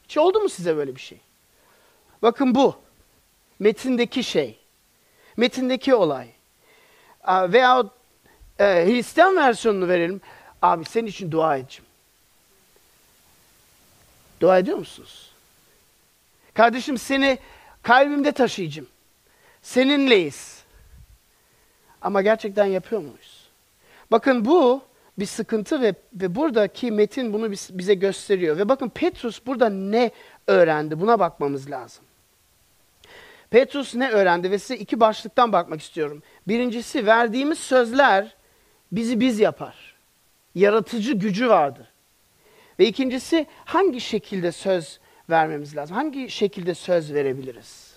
Hiç 0.04 0.18
oldu 0.18 0.40
mu 0.40 0.48
size 0.48 0.76
böyle 0.76 0.96
bir 0.96 1.00
şey? 1.00 1.20
Bakın 2.22 2.54
bu. 2.54 2.74
Metindeki 3.58 4.24
şey. 4.24 4.58
Metindeki 5.36 5.94
olay. 5.94 6.35
Veya 7.26 7.84
e, 8.58 8.64
Hristiyan 8.64 9.36
versiyonunu 9.36 9.88
verelim. 9.88 10.20
Abi 10.62 10.84
senin 10.84 11.06
için 11.06 11.30
dua 11.30 11.56
edeceğim. 11.56 11.86
Dua 14.40 14.58
ediyor 14.58 14.78
musunuz? 14.78 15.30
Kardeşim 16.54 16.98
seni 16.98 17.38
kalbimde 17.82 18.32
taşıyacağım. 18.32 18.88
Seninleyiz. 19.62 20.62
Ama 22.02 22.22
gerçekten 22.22 22.64
yapıyor 22.64 23.00
muyuz? 23.00 23.48
Bakın 24.10 24.44
bu 24.44 24.82
bir 25.18 25.26
sıkıntı 25.26 25.82
ve, 25.82 25.94
ve 26.14 26.34
buradaki 26.34 26.90
metin 26.90 27.32
bunu 27.32 27.50
bize 27.52 27.94
gösteriyor. 27.94 28.58
Ve 28.58 28.68
bakın 28.68 28.88
Petrus 28.88 29.46
burada 29.46 29.68
ne 29.68 30.10
öğrendi? 30.46 31.00
Buna 31.00 31.18
bakmamız 31.18 31.70
lazım. 31.70 32.04
Petrus 33.50 33.94
ne 33.94 34.10
öğrendi 34.10 34.50
ve 34.50 34.58
size 34.58 34.76
iki 34.76 35.00
başlıktan 35.00 35.52
bakmak 35.52 35.80
istiyorum. 35.80 36.22
Birincisi 36.48 37.06
verdiğimiz 37.06 37.58
sözler 37.58 38.34
bizi 38.92 39.20
biz 39.20 39.40
yapar. 39.40 39.94
Yaratıcı 40.54 41.12
gücü 41.12 41.48
vardır. 41.48 41.86
Ve 42.78 42.86
ikincisi 42.86 43.46
hangi 43.64 44.00
şekilde 44.00 44.52
söz 44.52 45.00
vermemiz 45.30 45.76
lazım? 45.76 45.96
Hangi 45.96 46.30
şekilde 46.30 46.74
söz 46.74 47.14
verebiliriz? 47.14 47.94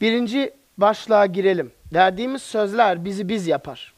Birinci 0.00 0.52
başlığa 0.78 1.26
girelim. 1.26 1.72
Verdiğimiz 1.92 2.42
sözler 2.42 3.04
bizi 3.04 3.28
biz 3.28 3.46
yapar. 3.46 3.94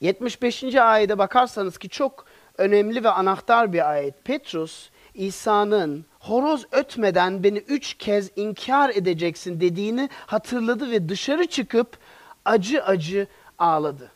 75. 0.00 0.74
ayete 0.74 1.18
bakarsanız 1.18 1.78
ki 1.78 1.88
çok 1.88 2.24
önemli 2.58 3.04
ve 3.04 3.10
anahtar 3.10 3.72
bir 3.72 3.90
ayet. 3.90 4.24
Petrus, 4.24 4.88
İsa'nın 5.18 6.04
horoz 6.20 6.66
ötmeden 6.72 7.42
beni 7.42 7.58
üç 7.58 7.94
kez 7.94 8.30
inkar 8.36 8.90
edeceksin 8.90 9.60
dediğini 9.60 10.08
hatırladı 10.26 10.90
ve 10.90 11.08
dışarı 11.08 11.46
çıkıp 11.46 11.98
acı 12.44 12.84
acı 12.84 13.26
ağladı. 13.58 14.10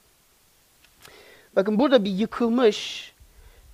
Bakın 1.56 1.78
burada 1.78 2.04
bir 2.04 2.10
yıkılmış, 2.10 3.12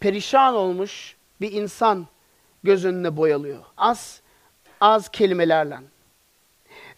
perişan 0.00 0.54
olmuş 0.54 1.16
bir 1.40 1.52
insan 1.52 2.06
göz 2.62 2.84
önüne 2.84 3.16
boyalıyor. 3.16 3.64
Az 3.76 4.20
az 4.80 5.08
kelimelerle. 5.08 5.78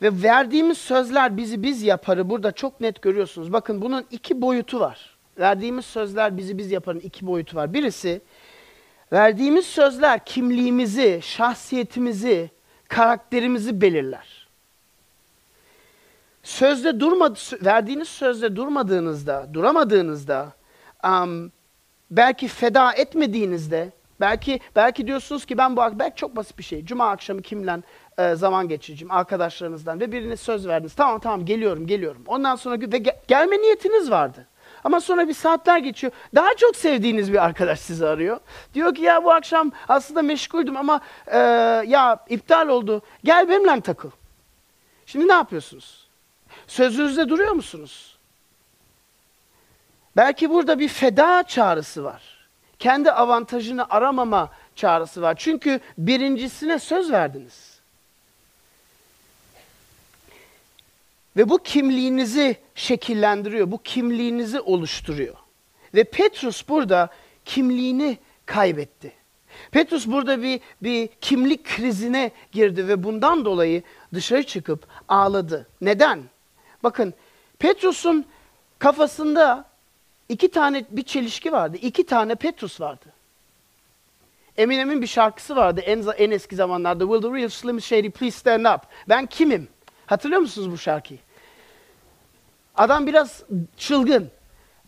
Ve 0.03 0.23
verdiğimiz 0.23 0.79
sözler 0.79 1.37
bizi 1.37 1.63
biz 1.63 1.83
yaparı 1.83 2.31
burada 2.31 2.53
çok 2.53 2.81
net 2.81 3.03
görüyorsunuz. 3.03 3.53
Bakın 3.53 3.83
bunun 3.83 4.07
iki 4.11 4.43
boyutu 4.43 4.81
var. 4.81 5.17
Verdiğimiz 5.39 5.87
sözler 5.87 6.37
bizi 6.37 6.59
biz 6.59 6.71
yaparın 6.71 7.01
iki 7.01 7.27
boyutu 7.27 7.57
var. 7.57 7.75
Birisi 7.75 8.21
verdiğimiz 9.12 9.67
sözler 9.67 10.25
kimliğimizi, 10.25 11.21
şahsiyetimizi, 11.23 12.50
karakterimizi 12.88 13.81
belirler. 13.81 14.49
Sözde 16.43 17.00
durmadı, 17.00 17.38
verdiğiniz 17.64 18.09
sözde 18.09 18.57
durmadığınızda, 18.57 19.49
duramadığınızda, 19.52 20.52
um, 21.05 21.52
belki 22.11 22.49
feda 22.49 22.93
etmediğinizde, 22.93 23.90
belki 24.21 24.61
belki 24.76 25.07
diyorsunuz 25.07 25.45
ki 25.45 25.59
ben 25.59 25.76
bu 25.76 25.81
belki 25.99 26.17
çok 26.17 26.37
basit 26.37 26.59
bir 26.59 26.62
şey. 26.62 26.85
Cuma 26.85 27.11
akşamı 27.11 27.43
kimle 27.43 27.83
e, 28.19 28.35
zaman 28.35 28.69
geçireceğim 28.69 29.11
arkadaşlarınızdan 29.11 30.00
ve 30.00 30.12
birine 30.12 30.37
söz 30.37 30.69
verdiniz. 30.69 30.95
Tamam 30.95 31.21
tamam 31.21 31.45
geliyorum 31.45 31.87
geliyorum. 31.87 32.23
Ondan 32.26 32.57
sonra 32.57 32.81
ve 32.81 32.99
gel, 32.99 33.17
gelme 33.29 33.59
niyetiniz 33.59 34.11
vardı. 34.11 34.47
Ama 34.85 35.01
sonra 35.01 35.29
bir 35.29 35.35
saatler 35.35 35.79
geçiyor. 35.79 36.13
Daha 36.35 36.55
çok 36.57 36.77
sevdiğiniz 36.77 37.33
bir 37.33 37.45
arkadaş 37.45 37.81
sizi 37.81 38.07
arıyor. 38.07 38.41
Diyor 38.75 38.95
ki 38.95 39.03
ya 39.03 39.25
bu 39.25 39.33
akşam 39.33 39.73
aslında 39.89 40.23
meşguldüm 40.23 40.77
ama 40.77 41.01
e, 41.27 41.39
ya 41.87 42.25
iptal 42.29 42.69
oldu. 42.69 43.03
Gel 43.25 43.49
benimle 43.49 43.81
takıl. 43.81 44.11
Şimdi 45.07 45.29
ne 45.29 45.33
yapıyorsunuz? 45.33 46.09
Sözünüzde 46.67 47.29
duruyor 47.29 47.53
musunuz? 47.53 48.19
Belki 50.17 50.51
burada 50.51 50.79
bir 50.79 50.89
feda 50.89 51.43
çağrısı 51.43 52.05
var. 52.05 52.23
Kendi 52.79 53.13
avantajını 53.13 53.91
aramama 53.91 54.51
çağrısı 54.77 55.23
var. 55.23 55.35
Çünkü 55.39 55.81
birincisine 55.99 56.79
söz 56.79 57.13
verdiniz. 57.13 57.70
Ve 61.37 61.49
bu 61.49 61.59
kimliğinizi 61.59 62.57
şekillendiriyor, 62.75 63.71
bu 63.71 63.83
kimliğinizi 63.83 64.61
oluşturuyor. 64.61 65.37
Ve 65.95 66.05
Petrus 66.05 66.69
burada 66.69 67.09
kimliğini 67.45 68.19
kaybetti. 68.47 69.13
Petrus 69.71 70.07
burada 70.07 70.43
bir, 70.43 70.61
bir 70.83 71.09
kimlik 71.21 71.65
krizine 71.65 72.31
girdi 72.53 72.89
ve 72.89 73.03
bundan 73.05 73.45
dolayı 73.45 73.83
dışarı 74.15 74.43
çıkıp 74.43 74.87
ağladı. 75.09 75.69
Neden? 75.81 76.23
Bakın 76.83 77.15
Petrus'un 77.59 78.27
kafasında 78.79 79.65
iki 80.29 80.51
tane 80.51 80.85
bir 80.91 81.03
çelişki 81.03 81.53
vardı. 81.53 81.77
İki 81.83 82.07
tane 82.07 82.35
Petrus 82.35 82.81
vardı. 82.81 83.07
Eminem'in 84.57 85.03
bir 85.03 85.07
şarkısı 85.07 85.57
vardı 85.57 85.81
en, 85.81 86.05
en 86.19 86.31
eski 86.31 86.57
zamanlarda. 86.57 87.05
Will 87.05 87.23
the 87.23 87.39
real 87.39 87.49
Slim 87.49 87.81
Shady 87.81 88.11
please 88.11 88.39
stand 88.39 88.65
up? 88.65 88.81
Ben 89.09 89.27
kimim? 89.27 89.69
Hatırlıyor 90.11 90.40
musunuz 90.40 90.71
bu 90.71 90.79
şarkıyı? 90.79 91.21
Adam 92.76 93.07
biraz 93.07 93.43
çılgın. 93.76 94.31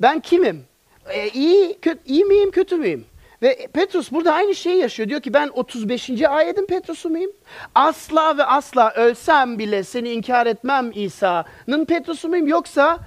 Ben 0.01 0.21
kimim? 0.21 0.65
E, 1.09 1.29
iyi, 1.29 1.79
kötü, 1.83 2.01
iyi 2.07 2.25
miyim, 2.25 2.51
kötü 2.51 2.77
müyüm? 2.77 3.05
Ve 3.43 3.67
Petrus 3.73 4.13
burada 4.13 4.35
aynı 4.35 4.55
şeyi 4.55 4.79
yaşıyor. 4.79 5.09
Diyor 5.09 5.21
ki 5.21 5.35
ben 5.35 5.51
35. 5.55 6.23
ayetin 6.23 6.67
Petrus'u 6.67 7.11
muyum? 7.11 7.33
Asla 7.75 8.39
ve 8.39 8.45
asla 8.45 8.93
ölsem 8.93 9.59
bile 9.59 9.85
seni 9.85 10.11
inkar 10.11 10.47
etmem 10.47 10.91
İsa'nın 10.95 11.85
Petrus'u 11.85 12.29
muyum? 12.29 12.49
Yoksa 12.49 12.99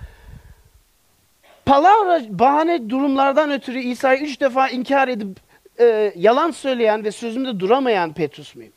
palavra, 1.66 2.22
bahane 2.30 2.90
durumlardan 2.90 3.52
ötürü 3.52 3.80
İsa'yı 3.80 4.22
üç 4.22 4.42
defa 4.42 4.70
inkar 4.70 5.08
edip 5.08 5.38
e, 5.80 6.14
yalan 6.16 6.52
söyleyen 6.52 7.04
ve 7.04 7.12
sözümde 7.12 7.60
duramayan 7.60 8.14
Petrus 8.14 8.56
muyum? 8.56 8.74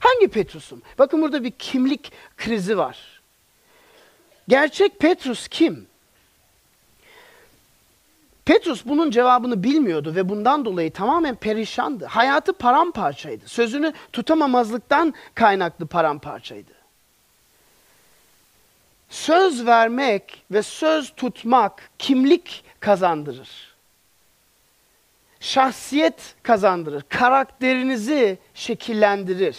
Hangi 0.00 0.28
Petrus'um? 0.28 0.82
Bakın 0.98 1.22
burada 1.22 1.44
bir 1.44 1.50
kimlik 1.50 2.12
krizi 2.36 2.78
var. 2.78 3.20
Gerçek 4.48 4.98
Petrus 4.98 5.48
kim? 5.48 5.86
Petrus 8.44 8.84
bunun 8.84 9.10
cevabını 9.10 9.62
bilmiyordu 9.62 10.14
ve 10.14 10.28
bundan 10.28 10.64
dolayı 10.64 10.92
tamamen 10.92 11.34
perişandı. 11.34 12.06
Hayatı 12.06 12.52
paramparçaydı. 12.52 13.48
Sözünü 13.48 13.92
tutamamazlıktan 14.12 15.14
kaynaklı 15.34 15.86
paramparçaydı. 15.86 16.72
Söz 19.08 19.66
vermek 19.66 20.42
ve 20.50 20.62
söz 20.62 21.14
tutmak 21.16 21.90
kimlik 21.98 22.64
kazandırır. 22.80 23.74
Şahsiyet 25.40 26.34
kazandırır. 26.42 27.04
Karakterinizi 27.08 28.38
şekillendirir. 28.54 29.58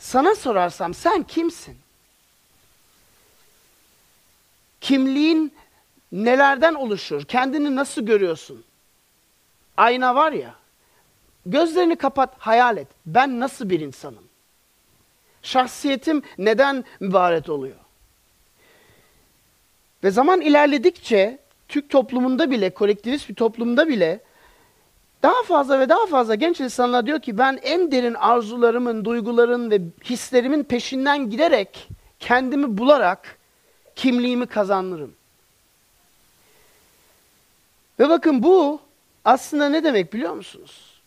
Sana 0.00 0.34
sorarsam 0.34 0.94
sen 0.94 1.22
kimsin? 1.22 1.78
Kimliğin 4.80 5.54
nelerden 6.12 6.74
oluşur? 6.74 7.24
Kendini 7.24 7.76
nasıl 7.76 8.02
görüyorsun? 8.02 8.64
Ayna 9.76 10.14
var 10.14 10.32
ya. 10.32 10.54
Gözlerini 11.46 11.96
kapat, 11.96 12.34
hayal 12.38 12.76
et. 12.76 12.88
Ben 13.06 13.40
nasıl 13.40 13.70
bir 13.70 13.80
insanım? 13.80 14.24
Şahsiyetim 15.42 16.22
neden 16.38 16.84
mübarek 17.00 17.48
oluyor? 17.48 17.76
Ve 20.04 20.10
zaman 20.10 20.40
ilerledikçe 20.40 21.38
Türk 21.68 21.90
toplumunda 21.90 22.50
bile, 22.50 22.70
kolektivist 22.70 23.28
bir 23.28 23.34
toplumda 23.34 23.88
bile 23.88 24.20
daha 25.22 25.42
fazla 25.42 25.80
ve 25.80 25.88
daha 25.88 26.06
fazla 26.06 26.34
genç 26.34 26.60
insanlar 26.60 27.06
diyor 27.06 27.20
ki 27.20 27.38
ben 27.38 27.58
en 27.62 27.92
derin 27.92 28.14
arzularımın, 28.14 29.04
duyguların 29.04 29.70
ve 29.70 29.80
hislerimin 30.04 30.64
peşinden 30.64 31.30
giderek 31.30 31.88
kendimi 32.20 32.78
bularak 32.78 33.38
kimliğimi 33.96 34.46
kazanırım. 34.46 35.14
Ve 37.98 38.08
bakın 38.08 38.42
bu 38.42 38.80
aslında 39.24 39.68
ne 39.68 39.84
demek 39.84 40.12
biliyor 40.12 40.34
musunuz? 40.34 41.00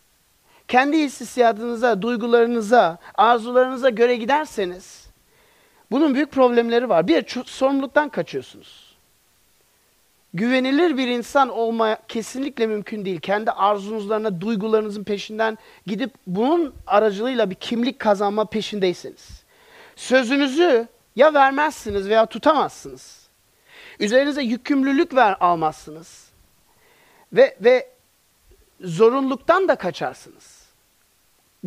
Kendi 0.67 0.97
hissiyatınıza, 0.97 2.01
duygularınıza, 2.01 2.97
arzularınıza 3.15 3.89
göre 3.89 4.15
giderseniz 4.15 5.07
bunun 5.91 6.15
büyük 6.15 6.31
problemleri 6.31 6.89
var. 6.89 7.07
Bir, 7.07 7.25
sorumluluktan 7.45 8.09
kaçıyorsunuz. 8.09 8.92
Güvenilir 10.33 10.97
bir 10.97 11.07
insan 11.07 11.49
olma 11.49 11.97
kesinlikle 12.07 12.67
mümkün 12.67 13.05
değil. 13.05 13.19
Kendi 13.19 13.51
arzunuzlarına, 13.51 14.41
duygularınızın 14.41 15.03
peşinden 15.03 15.57
gidip 15.85 16.13
bunun 16.27 16.75
aracılığıyla 16.87 17.49
bir 17.49 17.55
kimlik 17.55 17.99
kazanma 17.99 18.45
peşindeyseniz. 18.45 19.43
Sözünüzü 19.95 20.87
ya 21.15 21.33
vermezsiniz 21.33 22.09
veya 22.09 22.25
tutamazsınız. 22.25 23.27
Üzerinize 23.99 24.41
yükümlülük 24.41 25.15
ver 25.15 25.37
almazsınız. 25.39 26.27
Ve 27.33 27.57
ve 27.61 27.89
zorunluluktan 28.81 29.67
da 29.67 29.75
kaçarsınız. 29.75 30.63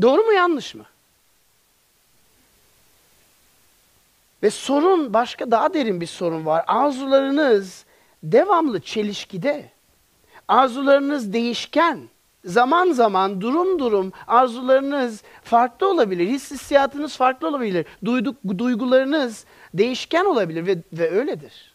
Doğru 0.02 0.22
mu 0.22 0.32
yanlış 0.32 0.74
mı? 0.74 0.84
Ve 4.42 4.50
sorun 4.50 5.14
başka 5.14 5.50
daha 5.50 5.74
derin 5.74 6.00
bir 6.00 6.06
sorun 6.06 6.46
var. 6.46 6.64
Arzularınız 6.66 7.85
devamlı 8.22 8.80
çelişkide. 8.80 9.70
Arzularınız 10.48 11.32
değişken. 11.32 12.08
Zaman 12.44 12.92
zaman, 12.92 13.40
durum 13.40 13.78
durum 13.78 14.12
arzularınız 14.26 15.22
farklı 15.44 15.90
olabilir. 15.90 16.28
His 16.28 16.50
hissiyatınız 16.50 17.16
farklı 17.16 17.48
olabilir. 17.48 17.86
Duyduk, 18.04 18.36
duygularınız 18.58 19.44
değişken 19.74 20.24
olabilir 20.24 20.66
ve, 20.66 20.76
ve 20.92 21.10
öyledir. 21.10 21.74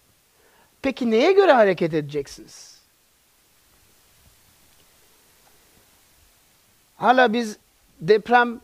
Peki 0.81 1.11
neye 1.11 1.31
göre 1.31 1.51
hareket 1.51 1.93
edeceksiniz? 1.93 2.81
Hala 6.97 7.33
biz 7.33 7.57
depremden 8.01 8.61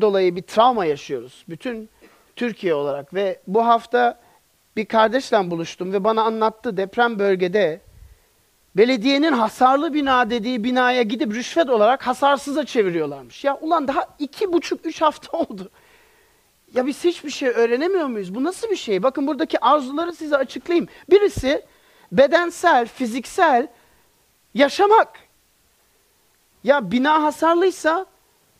dolayı 0.00 0.36
bir 0.36 0.42
travma 0.42 0.84
yaşıyoruz. 0.84 1.44
Bütün 1.48 1.88
Türkiye 2.36 2.74
olarak 2.74 3.14
ve 3.14 3.40
bu 3.46 3.66
hafta 3.66 4.23
bir 4.76 4.86
kardeşle 4.86 5.50
buluştum 5.50 5.92
ve 5.92 6.04
bana 6.04 6.22
anlattı 6.22 6.76
deprem 6.76 7.18
bölgede 7.18 7.80
belediyenin 8.76 9.32
hasarlı 9.32 9.94
bina 9.94 10.30
dediği 10.30 10.64
binaya 10.64 11.02
gidip 11.02 11.34
rüşvet 11.34 11.70
olarak 11.70 12.06
hasarsıza 12.06 12.66
çeviriyorlarmış. 12.66 13.44
Ya 13.44 13.58
ulan 13.60 13.88
daha 13.88 14.06
iki 14.18 14.52
buçuk, 14.52 14.86
üç 14.86 15.02
hafta 15.02 15.38
oldu. 15.38 15.70
Ya 16.74 16.86
biz 16.86 17.04
hiçbir 17.04 17.30
şey 17.30 17.48
öğrenemiyor 17.48 18.06
muyuz? 18.06 18.34
Bu 18.34 18.44
nasıl 18.44 18.70
bir 18.70 18.76
şey? 18.76 19.02
Bakın 19.02 19.26
buradaki 19.26 19.60
arzuları 19.60 20.12
size 20.12 20.36
açıklayayım. 20.36 20.88
Birisi 21.10 21.62
bedensel, 22.12 22.86
fiziksel 22.86 23.68
yaşamak. 24.54 25.18
Ya 26.64 26.90
bina 26.90 27.22
hasarlıysa 27.22 28.06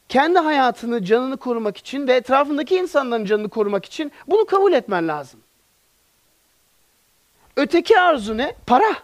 kendi 0.08 0.38
hayatını, 0.38 1.04
canını 1.04 1.36
korumak 1.36 1.76
için 1.76 2.08
ve 2.08 2.12
etrafındaki 2.12 2.76
insanların 2.76 3.24
canını 3.24 3.48
korumak 3.48 3.84
için 3.84 4.12
bunu 4.26 4.46
kabul 4.46 4.72
etmen 4.72 5.08
lazım. 5.08 5.40
Öteki 7.56 8.00
arzu 8.00 8.36
ne? 8.36 8.54
Para. 8.66 8.94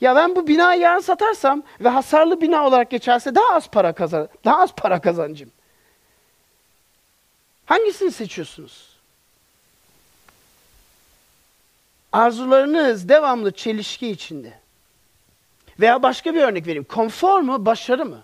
Ya 0.00 0.16
ben 0.16 0.36
bu 0.36 0.46
binayı 0.46 0.80
yarın 0.80 1.00
satarsam 1.00 1.62
ve 1.80 1.88
hasarlı 1.88 2.40
bina 2.40 2.66
olarak 2.66 2.90
geçerse 2.90 3.34
daha 3.34 3.54
az 3.54 3.68
para 3.68 3.92
kazan, 3.92 4.28
daha 4.44 4.62
az 4.62 4.72
para 4.74 5.00
kazancım. 5.00 5.50
Hangisini 7.66 8.12
seçiyorsunuz? 8.12 8.96
Arzularınız 12.12 13.08
devamlı 13.08 13.52
çelişki 13.52 14.08
içinde. 14.08 14.52
Veya 15.80 16.02
başka 16.02 16.34
bir 16.34 16.40
örnek 16.40 16.66
vereyim. 16.66 16.84
Konfor 16.84 17.40
mu, 17.40 17.66
başarı 17.66 18.06
mı? 18.06 18.22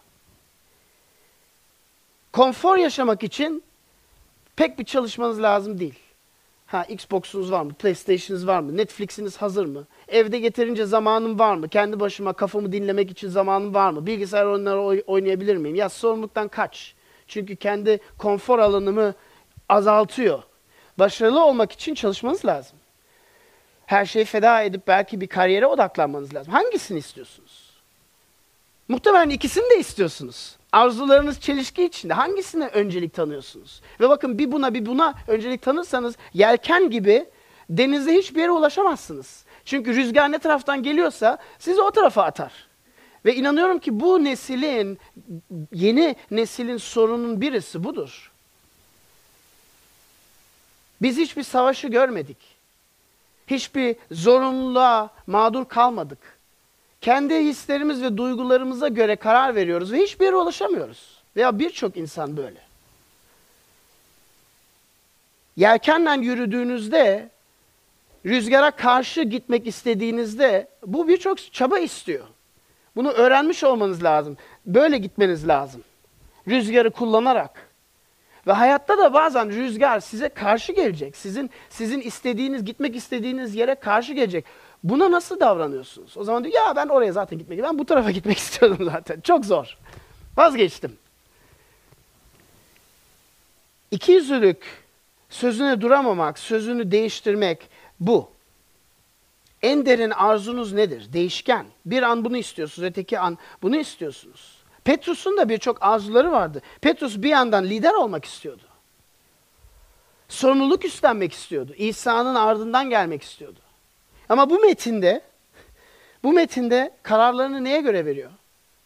Konfor 2.33 2.77
yaşamak 2.77 3.23
için 3.23 3.63
pek 4.57 4.79
bir 4.79 4.85
çalışmanız 4.85 5.43
lazım 5.43 5.79
değil. 5.79 5.99
Ha 6.69 6.85
Xbox'unuz 6.89 7.53
var 7.53 7.63
mı? 7.63 7.73
PlayStation'ınız 7.75 8.47
var 8.47 8.61
mı? 8.61 8.77
Netflix'iniz 8.77 9.37
hazır 9.37 9.67
mı? 9.67 9.87
Evde 10.09 10.37
yeterince 10.37 10.85
zamanım 10.87 11.39
var 11.39 11.55
mı? 11.55 11.69
Kendi 11.69 12.01
başıma 12.01 12.33
kafamı 12.33 12.73
dinlemek 12.73 13.11
için 13.11 13.29
zamanım 13.29 13.75
var 13.75 13.91
mı? 13.91 14.07
Bilgisayar 14.07 14.45
oyunları 14.47 14.81
oy- 14.81 15.03
oynayabilir 15.07 15.57
miyim? 15.57 15.75
Ya 15.77 15.89
sorumluluktan 15.89 16.49
kaç. 16.49 16.95
Çünkü 17.27 17.57
kendi 17.57 18.01
konfor 18.19 18.59
alanımı 18.59 19.15
azaltıyor. 19.69 20.43
Başarılı 20.99 21.45
olmak 21.45 21.73
için 21.73 21.95
çalışmanız 21.95 22.45
lazım. 22.47 22.79
Her 23.87 24.05
şeyi 24.07 24.25
feda 24.25 24.63
edip 24.63 24.87
belki 24.87 25.21
bir 25.21 25.27
kariyere 25.27 25.67
odaklanmanız 25.67 26.35
lazım. 26.35 26.53
Hangisini 26.53 26.99
istiyorsunuz? 26.99 27.71
Muhtemelen 28.89 29.31
ikisini 29.31 29.71
de 29.71 29.79
istiyorsunuz. 29.79 30.57
Arzularınız 30.73 31.41
çelişki 31.41 31.85
içinde. 31.85 32.15
Hangisine 32.15 32.67
öncelik 32.67 33.15
tanıyorsunuz? 33.15 33.83
Ve 34.01 34.09
bakın 34.09 34.39
bir 34.39 34.53
buna 34.53 34.75
bir 34.75 34.87
buna 34.87 35.15
öncelik 35.27 35.63
tanırsanız 35.63 36.15
yelken 36.35 36.91
gibi 36.91 37.27
denizde 37.71 38.13
hiçbir 38.13 38.41
yere 38.41 38.51
ulaşamazsınız. 38.51 39.45
Çünkü 39.65 39.97
rüzgar 39.97 40.33
ne 40.33 40.39
taraftan 40.39 40.83
geliyorsa 40.83 41.39
sizi 41.59 41.81
o 41.81 41.91
tarafa 41.91 42.23
atar. 42.23 42.53
Ve 43.25 43.35
inanıyorum 43.35 43.79
ki 43.79 44.01
bu 44.01 44.25
neslin, 44.25 44.99
yeni 45.73 46.17
neslin 46.31 46.77
sorunun 46.77 47.41
birisi 47.41 47.85
budur. 47.85 48.33
Biz 51.03 51.17
hiçbir 51.17 51.43
savaşı 51.43 51.89
görmedik. 51.89 52.37
Hiçbir 53.47 53.97
zorunluluğa 54.11 55.11
mağdur 55.27 55.65
kalmadık. 55.65 56.38
Kendi 57.01 57.35
hislerimiz 57.35 58.03
ve 58.03 58.17
duygularımıza 58.17 58.89
göre 58.89 59.17
karar 59.17 59.55
veriyoruz 59.55 59.93
ve 59.93 59.99
hiçbir 59.99 60.25
yere 60.25 60.37
ulaşamıyoruz. 60.37 61.19
Veya 61.37 61.59
birçok 61.59 61.97
insan 61.97 62.37
böyle. 62.37 62.61
Yelkenle 65.57 66.25
yürüdüğünüzde, 66.25 67.31
rüzgara 68.27 68.71
karşı 68.71 69.23
gitmek 69.23 69.67
istediğinizde 69.67 70.69
bu 70.87 71.09
birçok 71.09 71.53
çaba 71.53 71.79
istiyor. 71.79 72.27
Bunu 72.97 73.11
öğrenmiş 73.11 73.65
olmanız 73.65 74.05
lazım. 74.05 74.37
Böyle 74.67 74.99
gitmeniz 74.99 75.49
lazım. 75.49 75.85
Rüzgarı 76.49 76.91
kullanarak. 76.91 77.69
Ve 78.47 78.53
hayatta 78.53 78.99
da 78.99 79.15
bazen 79.15 79.49
rüzgar 79.49 80.01
size 80.01 80.29
karşı 80.29 80.73
gelecek. 80.73 81.17
Sizin 81.17 81.51
sizin 81.71 82.01
istediğiniz, 82.01 82.65
gitmek 82.65 82.97
istediğiniz 82.97 83.55
yere 83.55 83.75
karşı 83.75 84.13
gelecek. 84.13 84.45
Buna 84.85 85.11
nasıl 85.11 85.41
davranıyorsunuz? 85.41 86.17
O 86.17 86.25
zaman 86.25 86.45
diyor 86.45 86.55
ya 86.55 86.77
ben 86.77 86.89
oraya 86.89 87.13
zaten 87.13 87.39
gitmek, 87.39 87.63
ben 87.63 87.79
bu 87.79 87.87
tarafa 87.87 88.11
gitmek 88.19 88.39
istiyordum 88.39 88.91
zaten. 88.93 89.21
Çok 89.21 89.45
zor. 89.45 89.79
Vazgeçtim. 90.37 90.97
İkiyüzlülük, 93.91 94.85
sözüne 95.31 95.81
duramamak, 95.81 96.39
sözünü 96.39 96.91
değiştirmek 96.91 97.69
bu. 98.01 98.31
En 99.63 99.87
derin 99.87 100.11
arzunuz 100.11 100.73
nedir? 100.73 101.13
Değişken. 101.13 101.67
Bir 101.87 102.03
an 102.03 102.25
bunu 102.25 102.37
istiyorsunuz, 102.37 102.89
öteki 102.89 103.19
an 103.19 103.39
bunu 103.63 103.77
istiyorsunuz. 103.77 104.59
Petrus'un 104.85 105.37
da 105.37 105.49
birçok 105.49 105.83
arzuları 105.83 106.33
vardı. 106.33 106.63
Petrus 106.81 107.17
bir 107.17 107.29
yandan 107.29 107.65
lider 107.65 107.95
olmak 107.95 108.25
istiyordu. 108.25 108.63
Sorumluluk 110.29 110.85
üstlenmek 110.85 111.33
istiyordu. 111.33 111.75
İsa'nın 111.77 112.35
ardından 112.35 112.91
gelmek 112.91 113.23
istiyordu. 113.23 113.59
Ama 114.29 114.51
bu 114.51 114.59
metinde 114.61 115.21
bu 116.23 116.33
metinde 116.33 116.95
kararlarını 117.03 117.65
neye 117.65 117.81
göre 117.81 118.07
veriyor? 118.07 118.31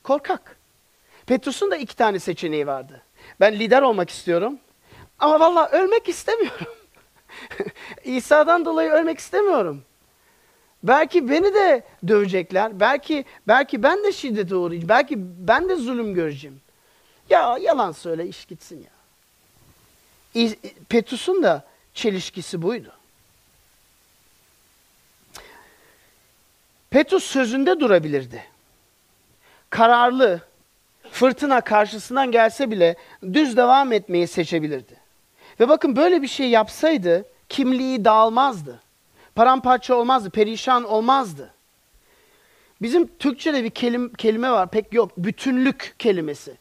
Korkak. 0.02 0.57
Petrus'un 1.26 1.70
da 1.70 1.76
iki 1.76 1.96
tane 1.96 2.18
seçeneği 2.18 2.66
vardı. 2.66 3.02
Ben 3.40 3.59
lider 3.59 3.83
olmak 3.83 4.11
istiyorum 4.11 4.59
ama 5.18 5.40
valla 5.40 5.68
ölmek 5.68 6.09
istemiyorum. 6.09 6.66
İsa'dan 8.05 8.64
dolayı 8.64 8.90
ölmek 8.90 9.18
istemiyorum. 9.18 9.85
Belki 10.83 11.31
beni 11.31 11.55
de 11.55 11.83
dövecekler. 12.09 12.81
Belki 12.81 13.24
belki 13.48 13.83
ben 13.83 14.05
de 14.05 14.12
şiddete 14.12 14.55
uğrayacağım. 14.55 14.88
Belki 14.88 15.14
ben 15.48 15.68
de 15.68 15.76
zulüm 15.76 16.14
göreceğim. 16.14 16.61
Ya 17.31 17.59
yalan 17.61 17.92
söyle 17.92 18.26
iş 18.26 18.44
gitsin 18.44 18.87
ya. 18.87 18.92
Petrus'un 20.88 21.42
da 21.42 21.64
çelişkisi 21.94 22.62
buydu. 22.62 22.92
Petrus 26.92 27.24
sözünde 27.24 27.81
durabilirdi. 27.81 28.44
Kararlı, 29.70 30.40
fırtına 31.11 31.61
karşısından 31.61 32.33
gelse 32.33 32.70
bile 32.70 32.96
düz 33.33 33.57
devam 33.57 33.92
etmeyi 33.92 34.26
seçebilirdi. 34.26 34.96
Ve 35.61 35.68
bakın 35.68 35.96
böyle 35.96 36.22
bir 36.22 36.28
şey 36.28 36.48
yapsaydı 36.50 37.24
kimliği 37.48 38.05
dağılmazdı. 38.05 38.81
Paramparça 39.35 39.94
olmazdı, 39.94 40.31
perişan 40.31 40.85
olmazdı. 40.85 41.55
Bizim 42.83 43.16
Türkçe'de 43.18 43.64
bir 43.64 43.70
kelim, 43.70 44.12
kelime 44.12 44.50
var, 44.50 44.70
pek 44.70 44.94
yok. 44.94 45.16
Bütünlük 45.16 45.94
kelimesi. 45.98 46.57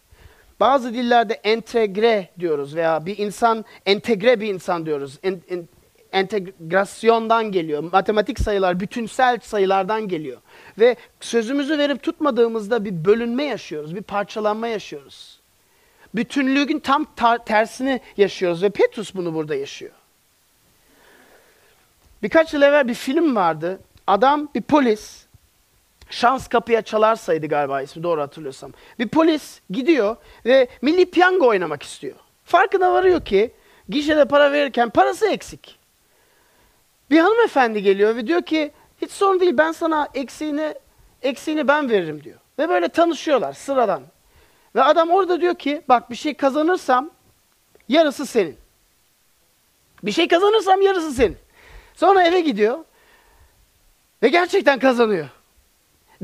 Bazı 0.60 0.94
dillerde 0.94 1.34
entegre 1.34 2.30
diyoruz 2.40 2.76
veya 2.76 3.06
bir 3.06 3.18
insan 3.18 3.66
entegre 3.86 4.40
bir 4.40 4.54
insan 4.54 4.86
diyoruz. 4.86 5.20
En- 5.24 5.42
en- 5.50 5.68
entegrasyondan 6.12 7.52
geliyor. 7.52 7.84
Matematik 7.92 8.40
sayılar 8.40 8.80
bütünsel 8.80 9.40
sayılardan 9.40 10.08
geliyor. 10.08 10.42
Ve 10.80 10.96
sözümüzü 11.20 11.78
verip 11.78 12.04
tutmadığımızda 12.04 12.86
bir 12.86 13.06
bölünme 13.06 13.44
yaşıyoruz, 13.44 13.96
bir 13.96 14.02
parçalanma 14.02 14.68
yaşıyoruz. 14.68 15.40
Bütünlüğün 16.16 16.80
tam 16.80 17.06
ta- 17.16 17.44
tersini 17.46 18.02
yaşıyoruz 18.18 18.64
ve 18.64 18.70
Petrus 18.70 19.16
bunu 19.16 19.34
burada 19.34 19.56
yaşıyor. 19.56 19.92
Birkaç 22.24 22.54
yıl 22.54 22.62
evvel 22.62 22.88
bir 22.88 22.94
film 22.94 23.36
vardı. 23.36 23.80
Adam 24.08 24.50
bir 24.56 24.62
polis. 24.62 25.26
Şans 26.10 26.48
kapıya 26.48 26.82
çalarsaydı 26.82 27.48
galiba 27.48 27.82
ismi 27.82 28.04
doğru 28.04 28.22
hatırlıyorsam. 28.22 28.72
Bir 29.00 29.08
polis 29.08 29.60
gidiyor 29.70 30.16
ve 30.46 30.68
milli 30.82 31.12
piyango 31.12 31.48
oynamak 31.48 31.84
istiyor. 31.84 32.16
Farkına 32.46 32.94
varıyor 32.94 33.26
ki 33.26 33.52
gişede 33.90 34.26
para 34.26 34.52
verirken 34.52 34.90
parası 34.90 35.28
eksik. 35.28 35.81
Bir 37.12 37.20
hanımefendi 37.20 37.84
geliyor 37.84 38.16
ve 38.16 38.28
diyor 38.28 38.42
ki 38.42 38.72
hiç 39.02 39.12
sorun 39.12 39.40
değil 39.40 39.58
ben 39.58 39.72
sana 39.72 40.08
eksiğini 40.14 40.76
eksiğini 41.22 41.68
ben 41.68 41.90
veririm 41.90 42.24
diyor. 42.24 42.40
Ve 42.60 42.70
böyle 42.70 42.90
tanışıyorlar 42.90 43.54
sıradan. 43.54 44.04
Ve 44.76 44.84
adam 44.84 45.10
orada 45.10 45.42
diyor 45.42 45.56
ki 45.56 45.82
bak 45.90 46.10
bir 46.10 46.16
şey 46.16 46.34
kazanırsam 46.34 47.10
yarısı 47.90 48.26
senin. 48.26 48.58
Bir 50.04 50.12
şey 50.12 50.28
kazanırsam 50.28 50.82
yarısı 50.82 51.12
senin. 51.12 51.38
Sonra 51.94 52.24
eve 52.24 52.42
gidiyor 52.42 52.86
ve 54.24 54.30
gerçekten 54.30 54.80
kazanıyor. 54.80 55.28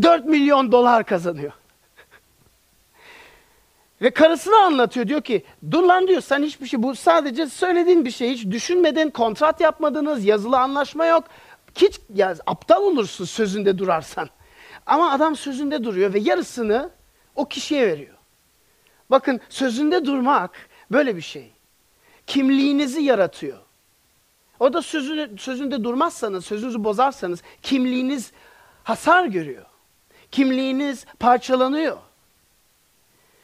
4 0.02 0.26
milyon 0.26 0.72
dolar 0.72 1.04
kazanıyor. 1.04 1.52
Ve 4.02 4.12
karısına 4.12 4.58
anlatıyor 4.58 5.08
diyor 5.08 5.22
ki 5.22 5.44
dur 5.72 5.84
lan 5.84 6.08
diyor 6.08 6.22
sen 6.22 6.44
hiçbir 6.44 6.68
şey 6.68 6.84
bu 6.84 6.96
sadece 6.96 7.48
söylediğin 7.48 8.06
bir 8.06 8.12
şey 8.12 8.32
hiç 8.32 8.46
düşünmedin 8.46 9.10
kontrat 9.10 9.62
yapmadınız 9.62 10.26
yazılı 10.26 10.60
anlaşma 10.60 11.06
yok. 11.06 11.24
Hiç 11.76 12.00
ya, 12.16 12.36
aptal 12.46 12.82
olursun 12.82 13.26
sözünde 13.26 13.78
durarsan. 13.78 14.30
Ama 14.86 15.12
adam 15.12 15.36
sözünde 15.36 15.84
duruyor 15.84 16.14
ve 16.14 16.20
yarısını 16.20 16.90
o 17.36 17.46
kişiye 17.46 17.88
veriyor. 17.88 18.16
Bakın 19.12 19.40
sözünde 19.50 20.06
durmak 20.06 20.52
böyle 20.92 21.16
bir 21.16 21.22
şey. 21.22 21.52
Kimliğinizi 22.28 23.02
yaratıyor. 23.02 23.58
O 24.60 24.74
da 24.74 24.82
sözünü, 24.82 25.38
sözünde 25.38 25.84
durmazsanız, 25.84 26.46
sözünüzü 26.46 26.84
bozarsanız 26.84 27.42
kimliğiniz 27.62 28.32
hasar 28.84 29.26
görüyor. 29.26 29.66
Kimliğiniz 30.32 31.06
parçalanıyor. 31.20 31.98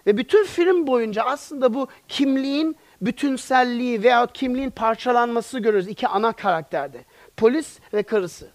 Ve 0.08 0.18
bütün 0.18 0.46
film 0.46 0.88
boyunca 0.88 1.24
aslında 1.24 1.74
bu 1.74 1.88
kimliğin 2.08 2.76
bütünselliği 3.02 4.04
veyahut 4.04 4.34
kimliğin 4.34 4.70
parçalanması 4.70 5.60
görüyoruz 5.60 5.88
iki 5.88 6.08
ana 6.08 6.32
karakterde. 6.32 6.98
Polis 7.38 7.80
ve 7.94 8.04
karısı. 8.04 8.48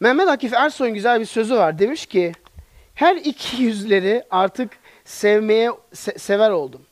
Mehmet 0.00 0.28
Akif 0.28 0.52
Ersoy'un 0.52 0.94
güzel 0.94 1.20
bir 1.20 1.24
sözü 1.26 1.56
var. 1.56 1.78
Demiş 1.78 2.06
ki 2.06 2.32
her 2.94 3.16
iki 3.16 3.62
yüzleri 3.62 4.24
artık 4.30 4.70
sevmeye 5.04 5.70
se- 5.94 6.18
sever 6.18 6.50
oldum. 6.50 6.82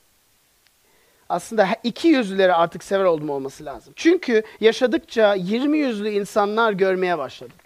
Aslında 1.29 1.68
iki 1.83 2.09
yüzlüleri 2.09 2.55
artık 2.55 2.85
sever 2.85 3.05
oldum 3.05 3.31
olması 3.31 3.64
lazım. 3.64 3.92
Çünkü 3.96 4.42
yaşadıkça 4.61 5.35
20 5.35 5.79
yüzlü 5.79 6.11
insanlar 6.11 6.72
görmeye 6.72 7.18
başladım. 7.18 7.57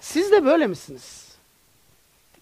Siz 0.00 0.32
de 0.32 0.44
böyle 0.44 0.66
misiniz? 0.66 1.25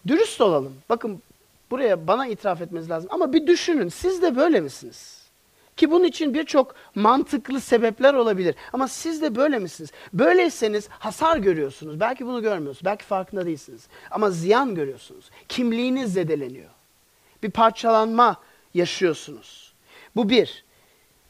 Dürüst 0.06 0.40
olalım. 0.40 0.74
Bakın 0.88 1.22
buraya 1.70 2.06
bana 2.06 2.26
itiraf 2.26 2.60
etmeniz 2.60 2.90
lazım. 2.90 3.10
Ama 3.12 3.32
bir 3.32 3.46
düşünün. 3.46 3.88
Siz 3.88 4.22
de 4.22 4.36
böyle 4.36 4.60
misiniz? 4.60 5.24
Ki 5.76 5.90
bunun 5.90 6.04
için 6.04 6.34
birçok 6.34 6.74
mantıklı 6.94 7.60
sebepler 7.60 8.14
olabilir. 8.14 8.54
Ama 8.72 8.88
siz 8.88 9.22
de 9.22 9.36
böyle 9.36 9.58
misiniz? 9.58 9.90
Böyleyseniz 10.12 10.88
hasar 10.88 11.36
görüyorsunuz. 11.36 12.00
Belki 12.00 12.26
bunu 12.26 12.42
görmüyorsunuz. 12.42 12.84
Belki 12.84 13.04
farkında 13.04 13.46
değilsiniz. 13.46 13.88
Ama 14.10 14.30
ziyan 14.30 14.74
görüyorsunuz. 14.74 15.30
Kimliğiniz 15.48 16.12
zedeleniyor. 16.12 16.70
Bir 17.42 17.50
parçalanma 17.50 18.36
yaşıyorsunuz. 18.74 19.72
Bu 20.16 20.28
bir. 20.28 20.63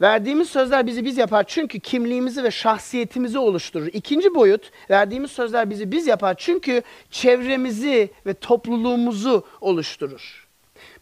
Verdiğimiz 0.01 0.51
sözler 0.51 0.87
bizi 0.87 1.05
biz 1.05 1.19
yapar 1.19 1.45
çünkü 1.47 1.81
kimliğimizi 1.81 2.45
ve 2.45 2.51
şahsiyetimizi 2.51 3.39
oluşturur. 3.39 3.87
İkinci 3.87 4.35
boyut, 4.35 4.71
verdiğimiz 4.91 5.31
sözler 5.31 5.71
bizi 5.71 5.93
biz 5.93 6.07
yapar 6.07 6.35
çünkü 6.39 6.83
çevremizi 7.11 8.11
ve 8.27 8.35
topluluğumuzu 8.35 9.47
oluşturur. 9.61 10.49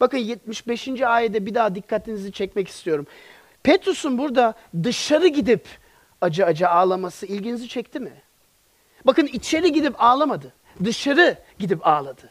Bakın 0.00 0.18
75. 0.18 0.88
ayete 0.88 1.46
bir 1.46 1.54
daha 1.54 1.74
dikkatinizi 1.74 2.32
çekmek 2.32 2.68
istiyorum. 2.68 3.06
Petrus'un 3.62 4.18
burada 4.18 4.54
dışarı 4.82 5.26
gidip 5.26 5.64
acı 6.20 6.46
acı 6.46 6.68
ağlaması 6.68 7.26
ilginizi 7.26 7.68
çekti 7.68 8.00
mi? 8.00 8.12
Bakın 9.04 9.26
içeri 9.26 9.72
gidip 9.72 10.02
ağlamadı. 10.02 10.52
Dışarı 10.84 11.38
gidip 11.58 11.86
ağladı. 11.86 12.30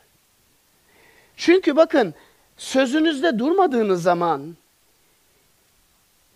Çünkü 1.38 1.76
bakın 1.76 2.14
sözünüzde 2.58 3.40
durmadığınız 3.40 4.04
zaman 4.04 4.56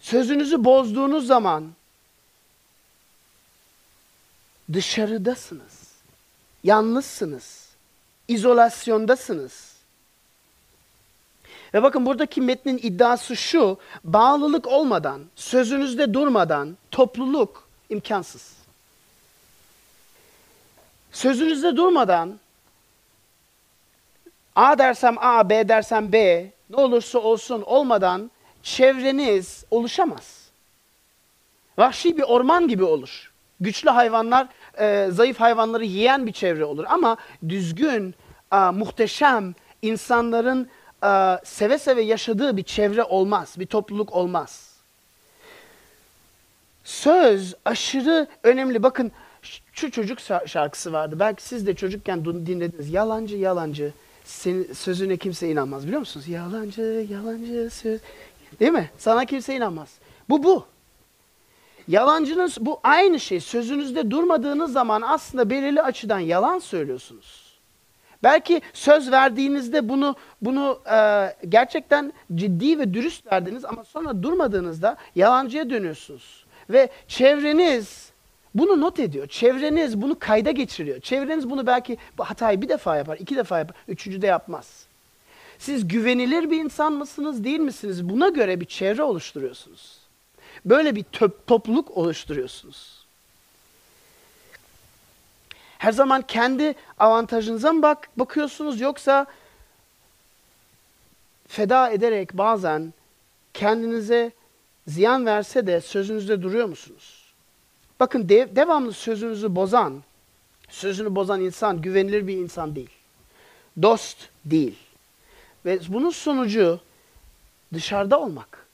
sözünüzü 0.06 0.64
bozduğunuz 0.64 1.28
zaman 1.28 1.72
dışarıdasınız. 4.74 5.92
Yalnızsınız. 6.64 7.70
İzolasyondasınız. 8.28 9.76
Ve 11.74 11.84
bakın 11.84 12.06
buradaki 12.06 12.42
metnin 12.42 12.78
iddiası 12.78 13.36
şu, 13.36 13.78
bağlılık 14.04 14.68
olmadan, 14.68 15.22
sözünüzde 15.36 16.14
durmadan 16.14 16.78
topluluk 16.92 17.68
imkansız. 17.90 18.54
Sözünüzde 21.12 21.78
durmadan 21.78 22.40
A 24.56 24.78
dersem 24.78 25.18
A, 25.18 25.50
B 25.50 25.68
dersem 25.70 26.12
B, 26.12 26.52
ne 26.70 26.76
olursa 26.76 27.20
olsun 27.20 27.62
olmadan 27.62 28.32
çevreniz 28.66 29.66
oluşamaz. 29.72 30.50
Vahşi 31.78 32.18
bir 32.18 32.24
orman 32.24 32.68
gibi 32.68 32.84
olur. 32.84 33.32
Güçlü 33.60 33.90
hayvanlar, 33.90 34.48
e, 34.80 35.08
zayıf 35.12 35.40
hayvanları 35.40 35.86
yiyen 35.86 36.28
bir 36.28 36.32
çevre 36.32 36.66
olur. 36.66 36.86
Ama 36.90 37.18
düzgün, 37.50 38.16
e, 38.54 38.58
muhteşem 38.58 39.56
insanların 39.82 40.70
e, 41.04 41.40
seve 41.44 41.78
seve 41.78 42.02
yaşadığı 42.02 42.58
bir 42.58 42.64
çevre 42.64 43.04
olmaz, 43.04 43.56
bir 43.60 43.66
topluluk 43.66 44.14
olmaz. 44.14 44.76
Söz 46.84 47.56
aşırı 47.66 48.28
önemli. 48.44 48.84
Bakın 48.84 49.12
şu 49.74 49.92
çocuk 49.92 50.20
şarkısı 50.46 50.94
vardı. 50.94 51.20
Belki 51.20 51.44
siz 51.44 51.68
de 51.68 51.76
çocukken 51.76 52.26
dinlediniz. 52.26 52.90
Yalancı 52.90 53.36
yalancı. 53.36 53.94
Senin 54.24 54.74
sözüne 54.74 55.18
kimse 55.18 55.50
inanmaz 55.50 55.84
biliyor 55.84 56.00
musunuz? 56.00 56.28
Yalancı 56.28 57.08
yalancı 57.10 57.70
söz. 57.72 58.02
Değil 58.60 58.72
mi? 58.72 58.90
Sana 58.98 59.26
kimse 59.26 59.56
inanmaz. 59.56 59.94
Bu 60.30 60.44
bu. 60.44 60.66
Yalancının 61.88 62.52
bu 62.60 62.80
aynı 62.84 63.20
şey. 63.20 63.40
Sözünüzde 63.40 64.12
durmadığınız 64.12 64.74
zaman 64.74 65.02
aslında 65.02 65.50
belirli 65.50 65.82
açıdan 65.82 66.20
yalan 66.20 66.60
söylüyorsunuz. 66.60 67.46
Belki 68.24 68.62
söz 68.74 69.12
verdiğinizde 69.12 69.90
bunu 69.90 70.16
bunu 70.42 70.80
e, 70.92 71.30
gerçekten 71.50 72.14
ciddi 72.36 72.80
ve 72.80 72.94
dürüst 72.94 73.32
verdiniz 73.32 73.66
ama 73.66 73.84
sonra 73.84 74.24
durmadığınızda 74.24 74.98
yalancıya 75.16 75.70
dönüyorsunuz. 75.70 76.46
Ve 76.70 76.90
çevreniz 77.08 78.12
bunu 78.56 78.82
not 78.82 79.00
ediyor. 79.00 79.28
Çevreniz 79.28 80.02
bunu 80.02 80.20
kayda 80.20 80.52
geçiriyor. 80.52 81.00
Çevreniz 81.00 81.50
bunu 81.50 81.68
belki 81.68 81.98
bu 82.18 82.24
hatayı 82.24 82.62
bir 82.62 82.70
defa 82.70 82.98
yapar, 82.98 83.18
iki 83.18 83.36
defa 83.36 83.60
yapar, 83.60 83.76
üçüncü 83.88 84.22
de 84.22 84.28
yapmaz. 84.28 84.85
Siz 85.60 85.88
güvenilir 85.88 86.52
bir 86.52 86.64
insan 86.64 86.94
mısınız, 86.94 87.44
değil 87.44 87.60
misiniz? 87.60 88.10
Buna 88.10 88.30
göre 88.30 88.60
bir 88.60 88.66
çevre 88.66 89.04
oluşturuyorsunuz. 89.04 89.98
Böyle 90.66 90.96
bir 90.96 91.04
töp, 91.04 91.48
topluluk 91.48 91.98
oluşturuyorsunuz. 91.98 93.06
Her 95.78 95.92
zaman 95.92 96.22
kendi 96.22 96.76
avantajınıza 97.00 97.74
mı 97.74 97.82
bak, 97.82 98.10
bakıyorsunuz 98.18 98.82
yoksa 98.82 99.26
feda 101.48 101.90
ederek 101.90 102.34
bazen 102.34 102.94
kendinize 103.54 104.32
ziyan 104.88 105.26
verse 105.26 105.68
de 105.68 105.82
sözünüzde 105.82 106.42
duruyor 106.42 106.68
musunuz? 106.68 107.34
Bakın 108.00 108.30
dev, 108.30 108.56
devamlı 108.56 108.94
sözünüzü 108.94 109.56
bozan, 109.56 110.04
sözünü 110.70 111.16
bozan 111.16 111.42
insan 111.42 111.82
güvenilir 111.82 112.28
bir 112.28 112.38
insan 112.38 112.76
değil. 112.76 112.90
Dost 113.82 114.18
değil. 114.46 114.85
Ve 115.66 115.80
bunun 115.90 116.10
sonucu 116.10 116.80
dışarıda 117.74 118.20
olmak, 118.20 118.68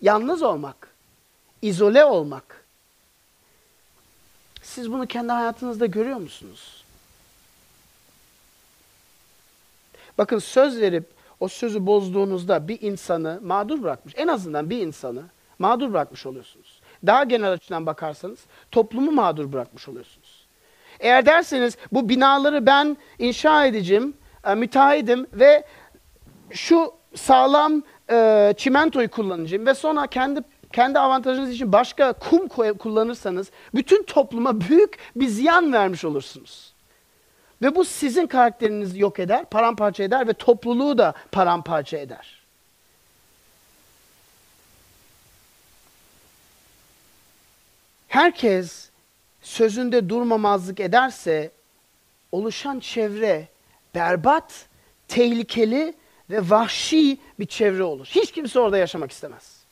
yalnız 0.00 0.42
olmak, 0.42 0.88
izole 1.62 2.04
olmak. 2.04 2.64
Siz 4.62 4.92
bunu 4.92 5.06
kendi 5.06 5.32
hayatınızda 5.32 5.86
görüyor 5.86 6.16
musunuz? 6.16 6.84
Bakın 10.18 10.38
söz 10.38 10.80
verip 10.80 11.04
o 11.40 11.48
sözü 11.48 11.86
bozduğunuzda 11.86 12.68
bir 12.68 12.82
insanı 12.82 13.40
mağdur 13.42 13.82
bırakmış, 13.82 14.14
en 14.16 14.28
azından 14.28 14.70
bir 14.70 14.78
insanı 14.78 15.22
mağdur 15.58 15.92
bırakmış 15.92 16.26
oluyorsunuz. 16.26 16.80
Daha 17.06 17.24
genel 17.24 17.52
açıdan 17.52 17.86
bakarsanız 17.86 18.38
toplumu 18.70 19.12
mağdur 19.12 19.52
bırakmış 19.52 19.88
oluyorsunuz. 19.88 20.46
Eğer 21.00 21.26
derseniz 21.26 21.76
bu 21.92 22.08
binaları 22.08 22.66
ben 22.66 22.96
inşa 23.18 23.66
edeceğim, 23.66 24.14
e, 24.44 24.54
müteahhidim 24.54 25.26
ve 25.32 25.64
şu 26.54 26.94
sağlam 27.14 27.82
e, 28.10 28.54
çimentoyu 28.56 29.10
kullanacağım 29.10 29.66
ve 29.66 29.74
sonra 29.74 30.06
kendi 30.06 30.40
kendi 30.72 30.98
avantajınız 30.98 31.50
için 31.50 31.72
başka 31.72 32.12
kum 32.12 32.48
kullanırsanız 32.78 33.50
bütün 33.74 34.02
topluma 34.02 34.60
büyük 34.60 34.98
bir 35.16 35.26
ziyan 35.26 35.72
vermiş 35.72 36.04
olursunuz. 36.04 36.72
Ve 37.62 37.74
bu 37.74 37.84
sizin 37.84 38.26
karakterinizi 38.26 39.00
yok 39.00 39.18
eder, 39.18 39.44
paramparça 39.44 40.02
eder 40.02 40.28
ve 40.28 40.32
topluluğu 40.32 40.98
da 40.98 41.14
paramparça 41.32 41.96
eder. 41.96 42.42
Herkes 48.08 48.90
sözünde 49.42 50.08
durmamazlık 50.08 50.80
ederse 50.80 51.50
oluşan 52.32 52.80
çevre 52.80 53.48
berbat, 53.94 54.66
tehlikeli 55.08 55.94
ve 56.30 56.50
vahşi 56.50 57.18
bir 57.38 57.46
çevre 57.46 57.82
olur. 57.82 58.06
Hiç 58.06 58.32
kimse 58.32 58.60
orada 58.60 58.78
yaşamak 58.78 59.10
istemez. 59.12 59.62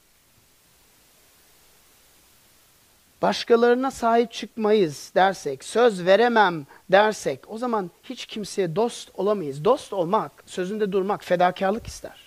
Başkalarına 3.23 3.91
sahip 3.91 4.33
çıkmayız 4.33 5.13
dersek, 5.15 5.65
söz 5.65 6.07
veremem 6.07 6.67
dersek 6.91 7.41
o 7.49 7.59
zaman 7.59 7.91
hiç 8.05 8.27
kimseye 8.27 8.77
dost 8.77 9.11
olamayız. 9.15 9.65
Dost 9.65 9.93
olmak, 9.93 10.33
sözünde 10.47 10.93
durmak 10.93 11.25
fedakarlık 11.25 11.87
ister. 11.87 12.21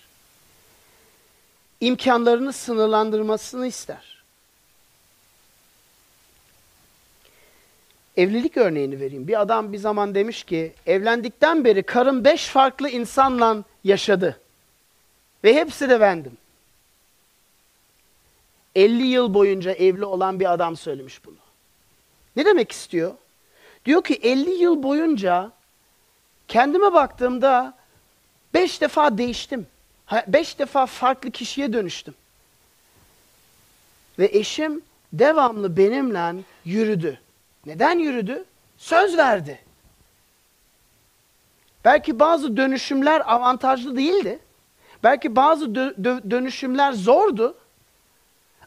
İmkanlarını 1.81 2.53
sınırlandırmasını 2.53 3.67
ister. 3.67 4.12
Evlilik 8.17 8.57
örneğini 8.57 8.99
vereyim. 8.99 9.27
Bir 9.27 9.41
adam 9.41 9.73
bir 9.73 9.77
zaman 9.77 10.15
demiş 10.15 10.43
ki 10.43 10.73
evlendikten 10.85 11.65
beri 11.65 11.83
karım 11.83 12.23
beş 12.23 12.47
farklı 12.47 12.89
insanla 12.89 13.63
yaşadı. 13.83 14.39
Ve 15.43 15.55
hepsi 15.55 15.89
de 15.89 16.01
bendim. 16.01 16.37
50 18.75 19.03
yıl 19.03 19.33
boyunca 19.33 19.71
evli 19.71 20.05
olan 20.05 20.39
bir 20.39 20.53
adam 20.53 20.77
söylemiş 20.77 21.25
bunu. 21.25 21.35
Ne 22.35 22.45
demek 22.45 22.71
istiyor? 22.71 23.13
Diyor 23.85 24.03
ki 24.03 24.13
50 24.13 24.49
yıl 24.49 24.83
boyunca 24.83 25.51
kendime 26.47 26.93
baktığımda 26.93 27.73
5 28.53 28.81
defa 28.81 29.17
değiştim. 29.17 29.67
5 30.27 30.59
defa 30.59 30.85
farklı 30.85 31.31
kişiye 31.31 31.73
dönüştüm. 31.73 32.13
Ve 34.19 34.29
eşim 34.33 34.81
devamlı 35.13 35.77
benimle 35.77 36.43
yürüdü. 36.65 37.19
Neden 37.65 37.99
yürüdü? 37.99 38.45
Söz 38.77 39.17
verdi. 39.17 39.59
Belki 41.85 42.19
bazı 42.19 42.57
dönüşümler 42.57 43.33
avantajlı 43.33 43.97
değildi. 43.97 44.39
Belki 45.03 45.35
bazı 45.35 45.65
dö- 45.65 45.95
dö- 45.95 46.31
dönüşümler 46.31 46.93
zordu. 46.93 47.57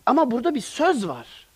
Ama 0.07 0.31
burada 0.31 0.55
bir 0.55 0.61
söz 0.61 1.09
var. 1.09 1.47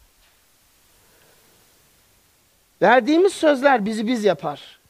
Verdiğimiz 2.83 3.33
sözler 3.33 3.87
bizi 3.87 4.07
biz 4.07 4.25
yapar. 4.25 4.81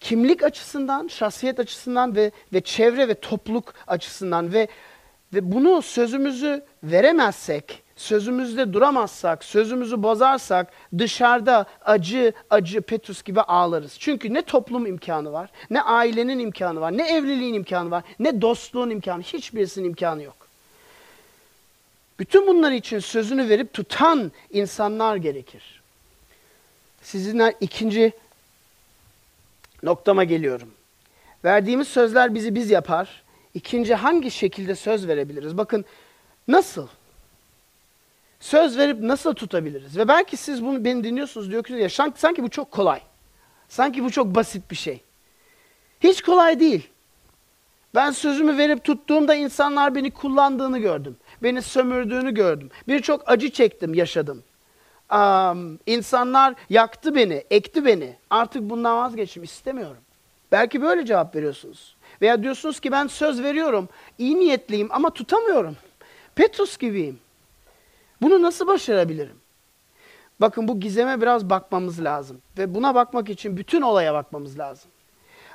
Kimlik 0.00 0.42
açısından, 0.42 1.08
şahsiyet 1.08 1.60
açısından 1.60 2.16
ve 2.16 2.30
ve 2.52 2.60
çevre 2.60 3.08
ve 3.08 3.14
topluluk 3.14 3.74
açısından 3.86 4.52
ve 4.52 4.68
ve 5.34 5.52
bunu 5.52 5.82
sözümüzü 5.82 6.64
veremezsek, 6.82 7.82
sözümüzde 7.98 8.72
duramazsak, 8.72 9.44
sözümüzü 9.44 10.02
bozarsak 10.02 10.72
dışarıda 10.98 11.66
acı 11.84 12.32
acı 12.50 12.82
Petrus 12.82 13.22
gibi 13.22 13.40
ağlarız. 13.40 13.96
Çünkü 13.98 14.34
ne 14.34 14.42
toplum 14.42 14.86
imkanı 14.86 15.32
var, 15.32 15.50
ne 15.70 15.82
ailenin 15.82 16.38
imkanı 16.38 16.80
var, 16.80 16.96
ne 16.96 17.08
evliliğin 17.08 17.54
imkanı 17.54 17.90
var, 17.90 18.04
ne 18.18 18.40
dostluğun 18.40 18.90
imkanı, 18.90 19.22
hiçbirisinin 19.22 19.88
imkanı 19.88 20.22
yok. 20.22 20.36
Bütün 22.18 22.46
bunlar 22.46 22.72
için 22.72 22.98
sözünü 22.98 23.48
verip 23.48 23.72
tutan 23.72 24.32
insanlar 24.50 25.16
gerekir. 25.16 25.80
Sizinle 27.02 27.54
ikinci 27.60 28.12
noktama 29.82 30.24
geliyorum. 30.24 30.70
Verdiğimiz 31.44 31.88
sözler 31.88 32.34
bizi 32.34 32.54
biz 32.54 32.70
yapar. 32.70 33.22
İkinci 33.54 33.94
hangi 33.94 34.30
şekilde 34.30 34.74
söz 34.74 35.08
verebiliriz? 35.08 35.58
Bakın 35.58 35.84
nasıl? 36.48 36.88
Söz 38.40 38.78
verip 38.78 39.00
nasıl 39.00 39.34
tutabiliriz? 39.34 39.96
Ve 39.96 40.08
belki 40.08 40.36
siz 40.36 40.64
bunu 40.64 40.84
beni 40.84 41.04
dinliyorsunuz 41.04 41.50
diyorsunuz 41.50 41.80
ya 41.80 42.10
sanki, 42.16 42.42
bu 42.42 42.48
çok 42.48 42.70
kolay. 42.70 43.00
Sanki 43.68 44.04
bu 44.04 44.10
çok 44.10 44.34
basit 44.34 44.70
bir 44.70 44.76
şey. 44.76 45.02
Hiç 46.00 46.22
kolay 46.22 46.60
değil. 46.60 46.90
Ben 47.94 48.10
sözümü 48.10 48.58
verip 48.58 48.84
tuttuğumda 48.84 49.34
insanlar 49.34 49.94
beni 49.94 50.10
kullandığını 50.10 50.78
gördüm. 50.78 51.16
Beni 51.42 51.62
sömürdüğünü 51.62 52.34
gördüm. 52.34 52.70
Birçok 52.88 53.30
acı 53.30 53.50
çektim, 53.50 53.94
yaşadım. 53.94 54.42
Um, 55.12 55.78
insanlar 55.86 56.54
yaktı 56.70 57.14
beni, 57.14 57.44
ekti 57.50 57.84
beni. 57.84 58.16
Artık 58.30 58.62
bundan 58.62 58.96
vazgeçtim, 58.96 59.42
istemiyorum. 59.42 60.02
Belki 60.52 60.82
böyle 60.82 61.06
cevap 61.06 61.36
veriyorsunuz. 61.36 61.96
Veya 62.22 62.42
diyorsunuz 62.42 62.80
ki 62.80 62.92
ben 62.92 63.06
söz 63.06 63.42
veriyorum, 63.42 63.88
iyi 64.18 64.40
niyetliyim 64.40 64.88
ama 64.90 65.10
tutamıyorum. 65.10 65.76
Petrus 66.34 66.78
gibiyim. 66.78 67.20
Bunu 68.22 68.42
nasıl 68.42 68.66
başarabilirim? 68.66 69.36
Bakın 70.40 70.68
bu 70.68 70.80
gizeme 70.80 71.20
biraz 71.20 71.50
bakmamız 71.50 72.04
lazım. 72.04 72.38
Ve 72.58 72.74
buna 72.74 72.94
bakmak 72.94 73.30
için 73.30 73.56
bütün 73.56 73.82
olaya 73.82 74.14
bakmamız 74.14 74.58
lazım. 74.58 74.90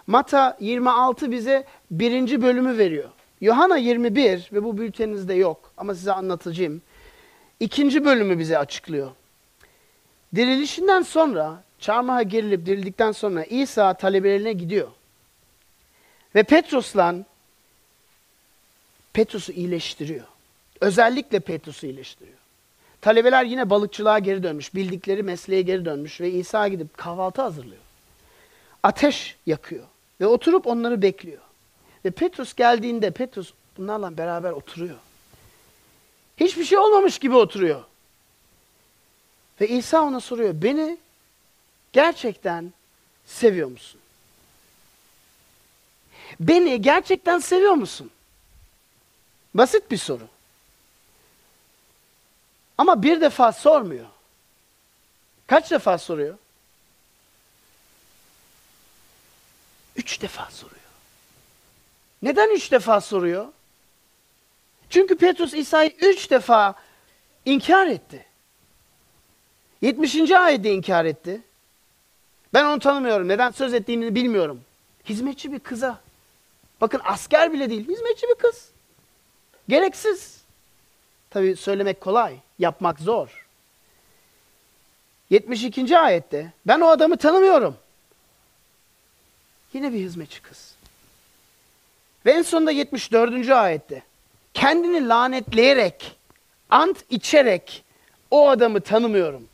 Mata 0.08 0.58
26 0.60 1.32
bize 1.32 1.66
birinci 1.92 2.42
bölümü 2.42 2.78
veriyor. 2.78 3.10
Yohana 3.42 3.78
21 3.78 4.50
ve 4.54 4.64
bu 4.64 4.78
bülteninizde 4.78 5.34
yok 5.34 5.72
ama 5.78 5.96
size 5.96 6.14
anlatacağım. 6.14 6.82
İkinci 7.60 8.06
bölümü 8.06 8.40
bize 8.40 8.58
açıklıyor. 8.58 9.12
Dirilişinden 10.36 11.02
sonra, 11.02 11.64
çarmıha 11.80 12.24
gerilip 12.24 12.66
dirildikten 12.66 13.12
sonra 13.12 13.44
İsa 13.44 13.94
talebelerine 13.94 14.54
gidiyor. 14.54 14.88
Ve 16.36 16.44
Petrus'la 16.44 17.16
Petrus'u 19.14 19.52
iyileştiriyor. 19.52 20.26
Özellikle 20.82 21.40
Petrus'u 21.40 21.86
iyileştiriyor. 21.88 22.43
Talebeler 23.04 23.46
yine 23.46 23.70
balıkçılığa 23.70 24.20
geri 24.20 24.44
dönmüş, 24.44 24.76
bildikleri 24.76 25.24
mesleğe 25.24 25.62
geri 25.62 25.86
dönmüş 25.86 26.22
ve 26.22 26.32
İsa 26.32 26.68
gidip 26.68 26.98
kahvaltı 26.98 27.42
hazırlıyor. 27.42 27.82
Ateş 28.84 29.36
yakıyor 29.46 29.84
ve 30.22 30.28
oturup 30.28 30.68
onları 30.68 31.02
bekliyor. 31.02 31.42
Ve 32.06 32.12
Petrus 32.12 32.54
geldiğinde 32.54 33.12
Petrus 33.12 33.54
bunlarla 33.78 34.18
beraber 34.18 34.52
oturuyor. 34.52 34.96
Hiçbir 36.38 36.66
şey 36.66 36.78
olmamış 36.78 37.20
gibi 37.20 37.36
oturuyor. 37.36 37.84
Ve 39.62 39.68
İsa 39.68 40.02
ona 40.02 40.20
soruyor, 40.20 40.54
beni 40.54 40.98
gerçekten 41.94 42.74
seviyor 43.26 43.68
musun? 43.68 44.02
Beni 46.40 46.82
gerçekten 46.82 47.40
seviyor 47.40 47.74
musun? 47.74 48.12
Basit 49.54 49.92
bir 49.92 49.98
soru. 49.98 50.33
Ama 52.78 53.04
bir 53.04 53.22
defa 53.22 53.52
sormuyor. 53.52 54.06
Kaç 55.48 55.72
defa 55.72 55.98
soruyor? 55.98 56.38
Üç 59.96 60.22
defa 60.22 60.50
soruyor. 60.52 60.80
Neden 62.22 62.56
üç 62.56 62.72
defa 62.72 63.02
soruyor? 63.02 63.48
Çünkü 64.90 65.18
Petrus 65.18 65.54
İsa'yı 65.54 65.90
üç 65.90 66.32
defa 66.32 66.76
inkar 67.46 67.88
etti. 67.88 68.26
70. 69.82 70.32
ayette 70.32 70.72
inkar 70.72 71.06
etti. 71.06 71.42
Ben 72.54 72.66
onu 72.66 72.80
tanımıyorum. 72.80 73.28
Neden 73.28 73.52
söz 73.52 73.74
ettiğini 73.74 74.16
bilmiyorum. 74.16 74.62
Hizmetçi 75.06 75.52
bir 75.52 75.60
kıza. 75.60 76.00
Bakın 76.82 77.02
asker 77.04 77.54
bile 77.54 77.70
değil. 77.70 77.88
Hizmetçi 77.88 78.28
bir 78.28 78.36
kız. 78.36 78.70
Gereksiz. 79.70 80.43
Tabi 81.34 81.56
söylemek 81.56 82.02
kolay. 82.02 82.36
Yapmak 82.60 83.00
zor. 83.00 83.46
72. 85.30 86.00
ayette 86.00 86.54
ben 86.68 86.80
o 86.80 86.88
adamı 86.88 87.18
tanımıyorum. 87.18 87.78
Yine 89.74 89.94
bir 89.94 90.00
hizmetçi 90.00 90.42
kız. 90.42 90.76
Ve 92.26 92.32
en 92.32 92.42
sonunda 92.42 92.72
74. 92.72 93.50
ayette 93.50 94.04
kendini 94.54 95.08
lanetleyerek, 95.08 96.16
ant 96.70 96.98
içerek 97.10 97.84
o 98.32 98.50
adamı 98.50 98.82
tanımıyorum. 98.82 99.48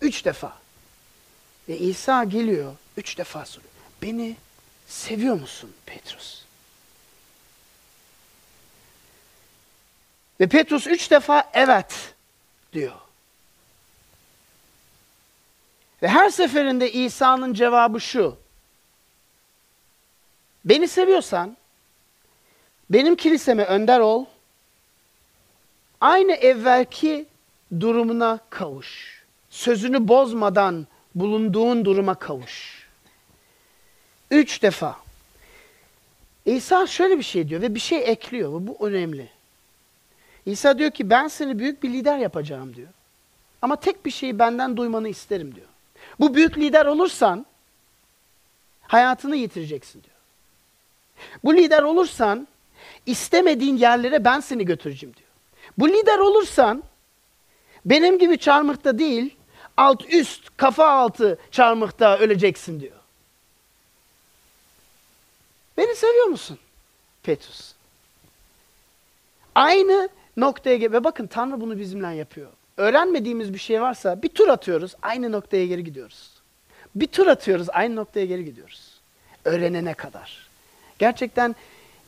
Üç 0.00 0.24
defa. 0.24 0.58
Ve 1.68 1.78
İsa 1.78 2.24
geliyor, 2.24 2.72
üç 2.96 3.18
defa 3.18 3.44
soruyor. 3.44 3.72
Beni 4.02 4.36
seviyor 4.86 5.40
musun 5.40 5.72
Petrus? 5.86 6.39
Ve 10.40 10.46
Petrus 10.46 10.86
üç 10.86 11.10
defa 11.10 11.50
evet 11.54 12.14
diyor. 12.72 12.92
Ve 16.02 16.08
her 16.08 16.30
seferinde 16.30 16.92
İsa'nın 16.92 17.54
cevabı 17.54 18.00
şu. 18.00 18.36
Beni 20.64 20.88
seviyorsan 20.88 21.56
benim 22.90 23.16
kiliseme 23.16 23.64
önder 23.64 24.00
ol. 24.00 24.24
Aynı 26.00 26.32
evvelki 26.32 27.26
durumuna 27.80 28.38
kavuş. 28.50 29.22
Sözünü 29.50 30.08
bozmadan 30.08 30.86
bulunduğun 31.14 31.84
duruma 31.84 32.14
kavuş. 32.14 32.86
Üç 34.30 34.62
defa. 34.62 34.96
İsa 36.46 36.86
şöyle 36.86 37.18
bir 37.18 37.22
şey 37.22 37.48
diyor 37.48 37.62
ve 37.62 37.74
bir 37.74 37.80
şey 37.80 38.10
ekliyor 38.10 38.52
bu 38.52 38.86
önemli. 38.86 39.39
İsa 40.46 40.78
diyor 40.78 40.90
ki 40.90 41.10
ben 41.10 41.28
seni 41.28 41.58
büyük 41.58 41.82
bir 41.82 41.92
lider 41.92 42.18
yapacağım 42.18 42.76
diyor. 42.76 42.88
Ama 43.62 43.76
tek 43.76 44.06
bir 44.06 44.10
şeyi 44.10 44.38
benden 44.38 44.76
duymanı 44.76 45.08
isterim 45.08 45.54
diyor. 45.54 45.66
Bu 46.20 46.34
büyük 46.34 46.58
lider 46.58 46.86
olursan 46.86 47.46
hayatını 48.82 49.36
yitireceksin 49.36 50.02
diyor. 50.02 50.16
Bu 51.44 51.56
lider 51.56 51.82
olursan 51.82 52.48
istemediğin 53.06 53.76
yerlere 53.76 54.24
ben 54.24 54.40
seni 54.40 54.64
götüreceğim 54.64 55.16
diyor. 55.16 55.28
Bu 55.78 55.88
lider 55.88 56.18
olursan 56.18 56.82
benim 57.84 58.18
gibi 58.18 58.38
çarmıhta 58.38 58.98
değil 58.98 59.36
alt 59.76 60.14
üst 60.14 60.56
kafa 60.56 60.90
altı 60.90 61.38
çarmıhta 61.50 62.18
öleceksin 62.18 62.80
diyor. 62.80 62.96
Beni 65.76 65.96
seviyor 65.96 66.26
musun? 66.26 66.58
Petrus. 67.22 67.72
Aynı 69.54 70.08
noktaya 70.40 70.92
ve 70.92 71.04
bakın 71.04 71.26
Tanrı 71.26 71.60
bunu 71.60 71.78
bizimle 71.78 72.14
yapıyor. 72.16 72.50
Öğrenmediğimiz 72.76 73.54
bir 73.54 73.58
şey 73.58 73.82
varsa 73.82 74.22
bir 74.22 74.28
tur 74.28 74.48
atıyoruz, 74.48 74.94
aynı 75.02 75.32
noktaya 75.32 75.66
geri 75.66 75.84
gidiyoruz. 75.84 76.30
Bir 76.94 77.06
tur 77.06 77.26
atıyoruz, 77.26 77.66
aynı 77.70 77.96
noktaya 77.96 78.26
geri 78.26 78.44
gidiyoruz. 78.44 79.00
Öğrenene 79.44 79.94
kadar. 79.94 80.48
Gerçekten 80.98 81.56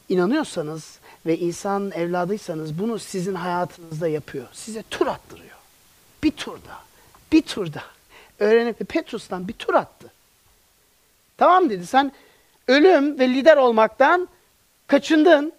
inanıyorsanız 0.08 0.98
ve 1.26 1.38
insanın 1.38 1.90
evladıysanız 1.90 2.78
bunu 2.78 2.98
sizin 2.98 3.34
hayatınızda 3.34 4.08
yapıyor. 4.08 4.46
Size 4.52 4.82
tur 4.90 5.06
attırıyor. 5.06 5.56
Bir 6.22 6.30
turda, 6.30 6.78
bir 7.32 7.42
turda. 7.42 7.82
öğrenip 8.38 8.78
Petrus'tan 8.88 9.48
bir 9.48 9.52
tur 9.52 9.74
attı. 9.74 10.12
Tamam 11.38 11.70
dedi 11.70 11.86
sen 11.86 12.12
ölüm 12.68 13.18
ve 13.18 13.28
lider 13.28 13.56
olmaktan 13.56 14.28
kaçındın. 14.86 15.52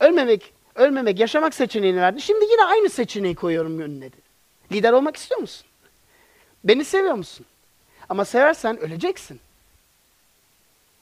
Ölmemek, 0.00 0.52
ölmemek, 0.78 1.20
yaşamak 1.20 1.54
seçeneğini 1.54 2.00
verdin. 2.00 2.18
Şimdi 2.18 2.44
yine 2.44 2.64
aynı 2.64 2.90
seçeneği 2.90 3.34
koyuyorum 3.34 3.78
önüne 3.78 4.04
dedi. 4.04 4.16
Lider 4.72 4.92
olmak 4.92 5.16
istiyor 5.16 5.40
musun? 5.40 5.66
Beni 6.64 6.84
seviyor 6.84 7.14
musun? 7.14 7.46
Ama 8.08 8.24
seversen 8.24 8.78
öleceksin. 8.78 9.40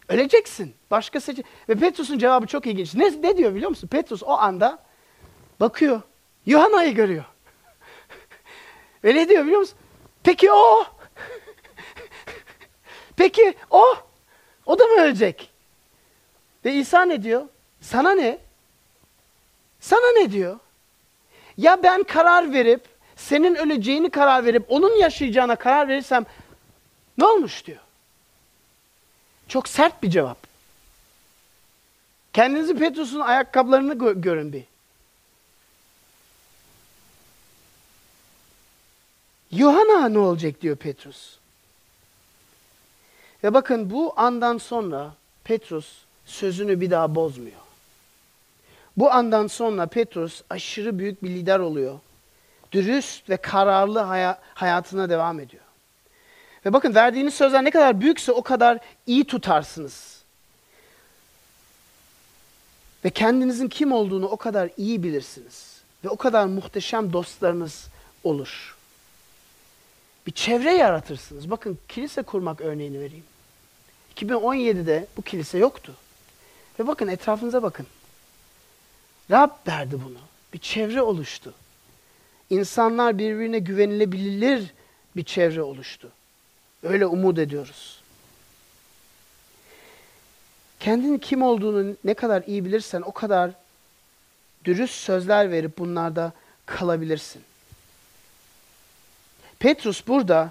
Öleceksin. 0.08 0.74
Başka 0.90 1.20
seçe 1.20 1.42
Ve 1.68 1.74
Petrus'un 1.74 2.18
cevabı 2.18 2.46
çok 2.46 2.66
ilginç. 2.66 2.94
Ne, 2.94 3.22
ne 3.22 3.36
diyor 3.36 3.54
biliyor 3.54 3.70
musun? 3.70 3.88
Petrus 3.88 4.22
o 4.22 4.32
anda 4.32 4.78
bakıyor. 5.60 6.02
Yuhanna'yı 6.46 6.94
görüyor. 6.94 7.24
Ve 9.04 9.14
ne 9.14 9.28
diyor 9.28 9.44
biliyor 9.44 9.60
musun? 9.60 9.78
Peki 10.22 10.52
o? 10.52 10.84
Peki 13.16 13.54
o? 13.70 13.84
O 14.66 14.78
da 14.78 14.84
mı 14.84 15.00
ölecek? 15.00 15.50
Ve 16.64 16.74
İsa 16.74 17.02
ne 17.04 17.22
diyor? 17.22 17.48
Sana 17.80 18.10
ne? 18.10 18.45
Sana 19.86 20.12
ne 20.12 20.32
diyor? 20.32 20.58
Ya 21.56 21.82
ben 21.82 22.02
karar 22.02 22.52
verip, 22.52 22.84
senin 23.16 23.54
öleceğini 23.54 24.10
karar 24.10 24.44
verip, 24.44 24.64
onun 24.68 24.96
yaşayacağına 24.96 25.56
karar 25.56 25.88
verirsem 25.88 26.26
ne 27.18 27.26
olmuş 27.26 27.66
diyor. 27.66 27.78
Çok 29.48 29.68
sert 29.68 30.02
bir 30.02 30.10
cevap. 30.10 30.38
Kendinizi 32.32 32.78
Petrus'un 32.78 33.20
ayakkabılarını 33.20 33.94
gö- 33.94 34.20
görün 34.20 34.52
bir. 34.52 34.64
Yuhanna 39.50 40.08
ne 40.08 40.18
olacak 40.18 40.60
diyor 40.62 40.76
Petrus. 40.76 41.36
Ve 43.44 43.54
bakın 43.54 43.90
bu 43.90 44.14
andan 44.16 44.58
sonra 44.58 45.14
Petrus 45.44 46.04
sözünü 46.24 46.80
bir 46.80 46.90
daha 46.90 47.14
bozmuyor. 47.14 47.65
Bu 48.96 49.12
andan 49.12 49.46
sonra 49.46 49.86
Petrus 49.86 50.42
aşırı 50.50 50.98
büyük 50.98 51.22
bir 51.22 51.30
lider 51.30 51.58
oluyor. 51.58 51.98
Dürüst 52.72 53.30
ve 53.30 53.36
kararlı 53.36 53.98
haya- 53.98 54.38
hayatına 54.54 55.10
devam 55.10 55.40
ediyor. 55.40 55.62
Ve 56.66 56.72
bakın 56.72 56.94
verdiğiniz 56.94 57.34
sözler 57.34 57.64
ne 57.64 57.70
kadar 57.70 58.00
büyükse 58.00 58.32
o 58.32 58.42
kadar 58.42 58.78
iyi 59.06 59.24
tutarsınız. 59.24 60.22
Ve 63.04 63.10
kendinizin 63.10 63.68
kim 63.68 63.92
olduğunu 63.92 64.26
o 64.26 64.36
kadar 64.36 64.70
iyi 64.76 65.02
bilirsiniz. 65.02 65.82
Ve 66.04 66.08
o 66.08 66.16
kadar 66.16 66.46
muhteşem 66.46 67.12
dostlarınız 67.12 67.88
olur. 68.24 68.76
Bir 70.26 70.32
çevre 70.32 70.72
yaratırsınız. 70.74 71.50
Bakın 71.50 71.78
kilise 71.88 72.22
kurmak 72.22 72.60
örneğini 72.60 73.00
vereyim. 73.00 73.24
2017'de 74.16 75.06
bu 75.16 75.22
kilise 75.22 75.58
yoktu. 75.58 75.94
Ve 76.80 76.86
bakın 76.86 77.08
etrafınıza 77.08 77.62
bakın. 77.62 77.86
Rab 79.30 79.50
verdi 79.68 79.98
bunu. 80.04 80.18
Bir 80.52 80.58
çevre 80.58 81.02
oluştu. 81.02 81.54
İnsanlar 82.50 83.18
birbirine 83.18 83.58
güvenilebilir 83.58 84.74
bir 85.16 85.24
çevre 85.24 85.62
oluştu. 85.62 86.10
Öyle 86.82 87.06
umut 87.06 87.38
ediyoruz. 87.38 88.00
Kendinin 90.80 91.18
kim 91.18 91.42
olduğunu 91.42 91.96
ne 92.04 92.14
kadar 92.14 92.42
iyi 92.46 92.64
bilirsen 92.64 93.02
o 93.02 93.12
kadar 93.12 93.50
dürüst 94.64 94.94
sözler 94.94 95.50
verip 95.50 95.78
bunlarda 95.78 96.32
kalabilirsin. 96.66 97.42
Petrus 99.58 100.06
burada 100.06 100.50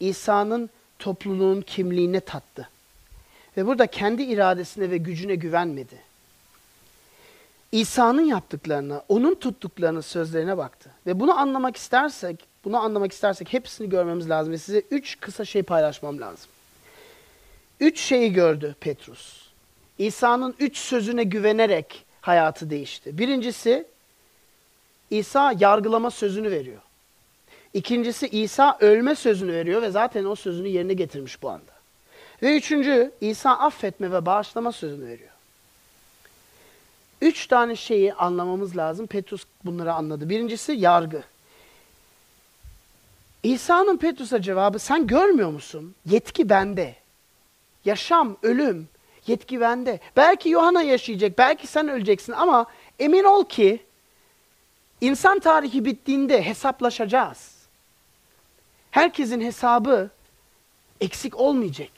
İsa'nın 0.00 0.70
topluluğun 0.98 1.60
kimliğine 1.60 2.20
tattı. 2.20 2.68
Ve 3.56 3.66
burada 3.66 3.86
kendi 3.86 4.22
iradesine 4.22 4.90
ve 4.90 4.96
gücüne 4.96 5.34
güvenmedi. 5.34 6.13
İsa'nın 7.74 8.22
yaptıklarına, 8.22 9.02
onun 9.08 9.34
tuttuklarına, 9.34 10.02
sözlerine 10.02 10.56
baktı. 10.56 10.90
Ve 11.06 11.20
bunu 11.20 11.38
anlamak 11.38 11.76
istersek, 11.76 12.44
bunu 12.64 12.78
anlamak 12.78 13.12
istersek 13.12 13.52
hepsini 13.52 13.88
görmemiz 13.88 14.30
lazım. 14.30 14.52
Ve 14.52 14.58
size 14.58 14.82
üç 14.90 15.20
kısa 15.20 15.44
şey 15.44 15.62
paylaşmam 15.62 16.20
lazım. 16.20 16.50
Üç 17.80 18.00
şeyi 18.00 18.32
gördü 18.32 18.74
Petrus. 18.80 19.48
İsa'nın 19.98 20.54
üç 20.58 20.78
sözüne 20.78 21.24
güvenerek 21.24 22.04
hayatı 22.20 22.70
değişti. 22.70 23.18
Birincisi, 23.18 23.86
İsa 25.10 25.54
yargılama 25.58 26.10
sözünü 26.10 26.50
veriyor. 26.50 26.82
İkincisi 27.72 28.26
İsa 28.26 28.78
ölme 28.80 29.14
sözünü 29.14 29.52
veriyor 29.52 29.82
ve 29.82 29.90
zaten 29.90 30.24
o 30.24 30.34
sözünü 30.34 30.68
yerine 30.68 30.92
getirmiş 30.92 31.42
bu 31.42 31.50
anda. 31.50 31.72
Ve 32.42 32.56
üçüncü 32.56 33.12
İsa 33.20 33.50
affetme 33.50 34.12
ve 34.12 34.26
bağışlama 34.26 34.72
sözünü 34.72 35.06
veriyor. 35.06 35.33
Üç 37.20 37.46
tane 37.46 37.76
şeyi 37.76 38.14
anlamamız 38.14 38.76
lazım. 38.76 39.06
Petrus 39.06 39.44
bunları 39.64 39.92
anladı. 39.92 40.28
Birincisi 40.28 40.72
yargı. 40.72 41.22
İsa'nın 43.42 43.96
Petrus'a 43.96 44.42
cevabı 44.42 44.78
sen 44.78 45.06
görmüyor 45.06 45.50
musun? 45.50 45.94
Yetki 46.06 46.48
bende. 46.48 46.94
Yaşam, 47.84 48.36
ölüm, 48.42 48.88
yetki 49.26 49.60
bende. 49.60 50.00
Belki 50.16 50.48
Yohana 50.48 50.82
yaşayacak, 50.82 51.38
belki 51.38 51.66
sen 51.66 51.88
öleceksin 51.88 52.32
ama 52.32 52.66
emin 52.98 53.24
ol 53.24 53.44
ki 53.44 53.82
insan 55.00 55.38
tarihi 55.38 55.84
bittiğinde 55.84 56.42
hesaplaşacağız. 56.42 57.54
Herkesin 58.90 59.40
hesabı 59.40 60.10
eksik 61.00 61.36
olmayacak. 61.40 61.90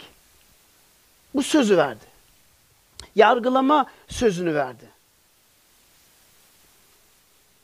Bu 1.34 1.42
sözü 1.42 1.76
verdi. 1.76 2.04
Yargılama 3.14 3.86
sözünü 4.08 4.54
verdi. 4.54 4.95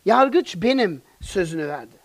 Yargıç 0.04 0.56
benim 0.56 1.02
sözünü 1.20 1.68
verdi. 1.68 1.96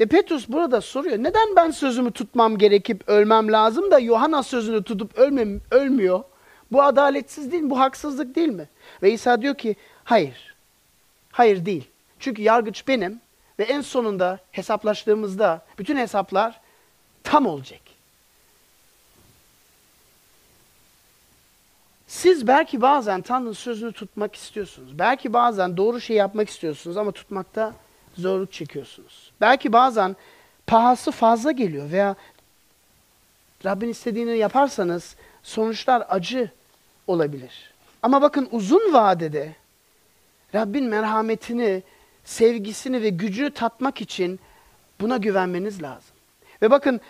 Ve 0.00 0.06
Petrus 0.06 0.48
burada 0.48 0.80
soruyor. 0.80 1.18
Neden 1.18 1.56
ben 1.56 1.70
sözümü 1.70 2.10
tutmam 2.10 2.58
gerekip 2.58 3.08
ölmem 3.08 3.52
lazım 3.52 3.90
da 3.90 3.98
Yohana 3.98 4.42
sözünü 4.42 4.82
tutup 4.82 5.18
ölmem, 5.18 5.60
ölmüyor? 5.70 6.24
Bu 6.72 6.82
adaletsiz 6.82 7.52
değil 7.52 7.62
mi? 7.62 7.70
Bu 7.70 7.80
haksızlık 7.80 8.36
değil 8.36 8.48
mi? 8.48 8.68
Ve 9.02 9.12
İsa 9.12 9.42
diyor 9.42 9.54
ki 9.54 9.76
hayır. 10.04 10.54
Hayır 11.32 11.66
değil. 11.66 11.88
Çünkü 12.18 12.42
yargıç 12.42 12.88
benim 12.88 13.20
ve 13.58 13.64
en 13.64 13.80
sonunda 13.80 14.38
hesaplaştığımızda 14.50 15.62
bütün 15.78 15.96
hesaplar 15.96 16.60
tam 17.24 17.46
olacak. 17.46 17.80
Siz 22.06 22.46
belki 22.46 22.80
bazen 22.80 23.22
Tanrı'nın 23.22 23.52
sözünü 23.52 23.92
tutmak 23.92 24.34
istiyorsunuz. 24.34 24.98
Belki 24.98 25.32
bazen 25.32 25.76
doğru 25.76 26.00
şey 26.00 26.16
yapmak 26.16 26.48
istiyorsunuz 26.48 26.96
ama 26.96 27.12
tutmakta 27.12 27.74
zorluk 28.18 28.52
çekiyorsunuz. 28.52 29.32
Belki 29.40 29.72
bazen 29.72 30.16
pahası 30.66 31.10
fazla 31.10 31.52
geliyor 31.52 31.90
veya 31.92 32.16
Rabbin 33.64 33.88
istediğini 33.88 34.38
yaparsanız 34.38 35.16
sonuçlar 35.42 36.06
acı 36.08 36.50
olabilir. 37.06 37.72
Ama 38.02 38.22
bakın 38.22 38.48
uzun 38.52 38.92
vadede 38.92 39.54
Rabbin 40.54 40.84
merhametini, 40.84 41.82
sevgisini 42.24 43.02
ve 43.02 43.08
gücünü 43.08 43.50
tatmak 43.50 44.00
için 44.00 44.40
buna 45.00 45.16
güvenmeniz 45.16 45.82
lazım. 45.82 46.16
Ve 46.62 46.70
bakın 46.70 47.00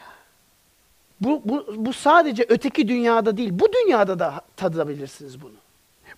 bu, 1.20 1.42
bu, 1.44 1.66
bu 1.76 1.92
sadece 1.92 2.46
öteki 2.48 2.88
dünyada 2.88 3.37
değil, 3.37 3.50
bu 3.52 3.72
dünyada 3.72 4.19
da 4.19 4.40
tadabilirsiniz 4.56 5.42
bunu. 5.42 5.54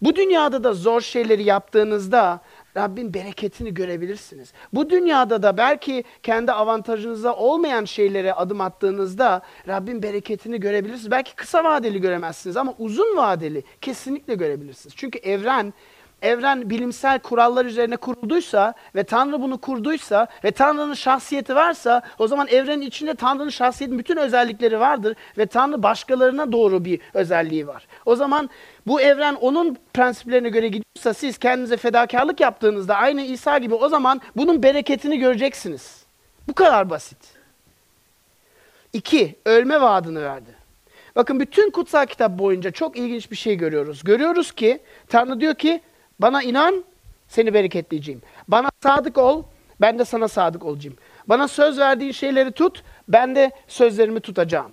Bu 0.02 0.16
dünyada 0.16 0.64
da 0.64 0.72
zor 0.72 1.00
şeyleri 1.00 1.42
yaptığınızda 1.42 2.40
Rabbin 2.76 3.14
bereketini 3.14 3.74
görebilirsiniz. 3.74 4.52
Bu 4.72 4.90
dünyada 4.90 5.42
da 5.42 5.56
belki 5.56 6.04
kendi 6.22 6.52
avantajınıza 6.52 7.34
olmayan 7.34 7.84
şeylere 7.84 8.32
adım 8.32 8.60
attığınızda 8.60 9.42
Rabbin 9.68 10.02
bereketini 10.02 10.60
görebilirsiniz. 10.60 11.10
Belki 11.10 11.34
kısa 11.34 11.64
vadeli 11.64 12.00
göremezsiniz 12.00 12.56
ama 12.56 12.74
uzun 12.78 13.16
vadeli 13.16 13.62
kesinlikle 13.80 14.34
görebilirsiniz. 14.34 14.96
Çünkü 14.96 15.18
evren 15.18 15.74
evren 16.22 16.70
bilimsel 16.70 17.18
kurallar 17.18 17.64
üzerine 17.64 17.96
kurulduysa 17.96 18.74
ve 18.94 19.04
Tanrı 19.04 19.42
bunu 19.42 19.58
kurduysa 19.58 20.26
ve 20.44 20.50
Tanrı'nın 20.50 20.94
şahsiyeti 20.94 21.54
varsa 21.54 22.02
o 22.18 22.28
zaman 22.28 22.48
evrenin 22.48 22.82
içinde 22.82 23.14
Tanrı'nın 23.14 23.48
şahsiyetinin 23.48 23.98
bütün 23.98 24.16
özellikleri 24.16 24.80
vardır 24.80 25.16
ve 25.38 25.46
Tanrı 25.46 25.82
başkalarına 25.82 26.52
doğru 26.52 26.84
bir 26.84 27.00
özelliği 27.14 27.66
var. 27.66 27.86
O 28.06 28.16
zaman 28.16 28.50
bu 28.86 29.00
evren 29.00 29.34
onun 29.34 29.76
prensiplerine 29.94 30.48
göre 30.48 30.68
gidiyorsa 30.68 31.14
siz 31.14 31.38
kendinize 31.38 31.76
fedakarlık 31.76 32.40
yaptığınızda 32.40 32.96
aynı 32.96 33.22
İsa 33.22 33.58
gibi 33.58 33.74
o 33.74 33.88
zaman 33.88 34.20
bunun 34.36 34.62
bereketini 34.62 35.18
göreceksiniz. 35.18 36.04
Bu 36.48 36.54
kadar 36.54 36.90
basit. 36.90 37.18
İki, 38.92 39.36
ölme 39.44 39.80
vaadini 39.80 40.22
verdi. 40.22 40.58
Bakın 41.16 41.40
bütün 41.40 41.70
kutsal 41.70 42.06
kitap 42.06 42.38
boyunca 42.38 42.70
çok 42.70 42.96
ilginç 42.96 43.30
bir 43.30 43.36
şey 43.36 43.56
görüyoruz. 43.56 44.04
Görüyoruz 44.04 44.52
ki 44.52 44.80
Tanrı 45.08 45.40
diyor 45.40 45.54
ki 45.54 45.80
bana 46.18 46.42
inan, 46.42 46.84
seni 47.28 47.54
bereketleyeceğim. 47.54 48.22
Bana 48.48 48.70
sadık 48.82 49.18
ol, 49.18 49.42
ben 49.80 49.98
de 49.98 50.04
sana 50.04 50.28
sadık 50.28 50.64
olacağım. 50.64 50.96
Bana 51.26 51.48
söz 51.48 51.78
verdiğin 51.78 52.12
şeyleri 52.12 52.52
tut, 52.52 52.82
ben 53.08 53.36
de 53.36 53.50
sözlerimi 53.68 54.20
tutacağım. 54.20 54.72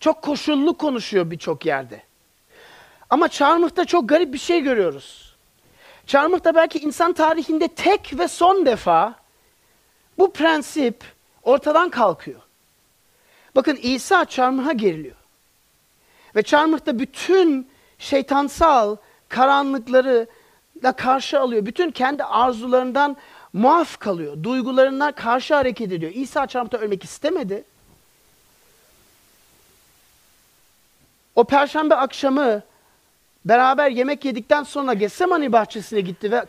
Çok 0.00 0.22
koşullu 0.22 0.78
konuşuyor 0.78 1.30
birçok 1.30 1.66
yerde. 1.66 2.02
Ama 3.10 3.28
Çarmıh'ta 3.28 3.84
çok 3.84 4.08
garip 4.08 4.32
bir 4.32 4.38
şey 4.38 4.60
görüyoruz. 4.60 5.36
Çarmıh'ta 6.06 6.54
belki 6.54 6.78
insan 6.78 7.12
tarihinde 7.12 7.68
tek 7.68 8.18
ve 8.18 8.28
son 8.28 8.66
defa 8.66 9.14
bu 10.18 10.32
prensip 10.32 11.04
ortadan 11.42 11.90
kalkıyor. 11.90 12.40
Bakın 13.54 13.78
İsa 13.82 14.24
çarmıha 14.24 14.72
geriliyor. 14.72 15.16
Ve 16.36 16.42
çarmıhta 16.42 16.98
bütün 16.98 17.70
şeytansal 17.98 18.96
karanlıkları 19.32 20.26
da 20.82 20.92
karşı 20.92 21.40
alıyor. 21.40 21.66
Bütün 21.66 21.90
kendi 21.90 22.24
arzularından 22.24 23.16
muaf 23.52 23.98
kalıyor. 23.98 24.42
Duygularına 24.42 25.12
karşı 25.12 25.54
hareket 25.54 25.92
ediyor. 25.92 26.12
İsa 26.14 26.46
çarmıhta 26.46 26.78
ölmek 26.78 27.04
istemedi. 27.04 27.64
O 31.36 31.44
perşembe 31.44 31.94
akşamı 31.94 32.62
beraber 33.44 33.90
yemek 33.90 34.24
yedikten 34.24 34.62
sonra 34.62 34.94
Getsemani 34.94 35.52
bahçesine 35.52 36.00
gitti 36.00 36.32
ve 36.32 36.44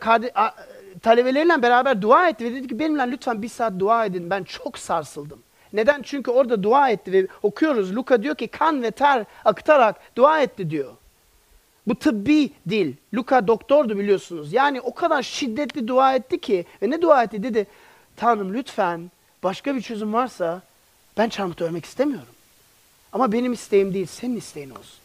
talebeleriyle 1.02 1.62
beraber 1.62 2.02
dua 2.02 2.28
etti 2.28 2.44
ve 2.44 2.54
dedi 2.54 2.68
ki 2.68 2.78
benimle 2.78 3.10
lütfen 3.10 3.42
bir 3.42 3.48
saat 3.48 3.72
dua 3.78 4.04
edin. 4.04 4.30
Ben 4.30 4.44
çok 4.44 4.78
sarsıldım. 4.78 5.42
Neden? 5.72 6.02
Çünkü 6.02 6.30
orada 6.30 6.62
dua 6.62 6.90
etti 6.90 7.12
ve 7.12 7.26
okuyoruz. 7.42 7.96
Luka 7.96 8.22
diyor 8.22 8.34
ki 8.34 8.48
kan 8.48 8.82
ve 8.82 8.90
ter 8.90 9.24
akıtarak 9.44 9.96
dua 10.16 10.40
etti 10.40 10.70
diyor. 10.70 10.92
Bu 11.86 11.98
tıbbi 11.98 12.50
dil. 12.68 12.94
Luka 13.14 13.46
doktordu 13.48 13.98
biliyorsunuz. 13.98 14.52
Yani 14.52 14.80
o 14.80 14.94
kadar 14.94 15.22
şiddetli 15.22 15.88
dua 15.88 16.14
etti 16.14 16.40
ki 16.40 16.64
ve 16.82 16.90
ne 16.90 17.02
dua 17.02 17.22
etti 17.22 17.42
dedi. 17.42 17.66
Tanrım 18.16 18.54
lütfen 18.54 19.10
başka 19.42 19.76
bir 19.76 19.82
çözüm 19.82 20.12
varsa 20.12 20.62
ben 21.16 21.28
çarmıhta 21.28 21.64
ölmek 21.64 21.84
istemiyorum. 21.84 22.34
Ama 23.12 23.32
benim 23.32 23.52
isteğim 23.52 23.94
değil, 23.94 24.06
senin 24.06 24.36
isteğin 24.36 24.70
olsun. 24.70 24.98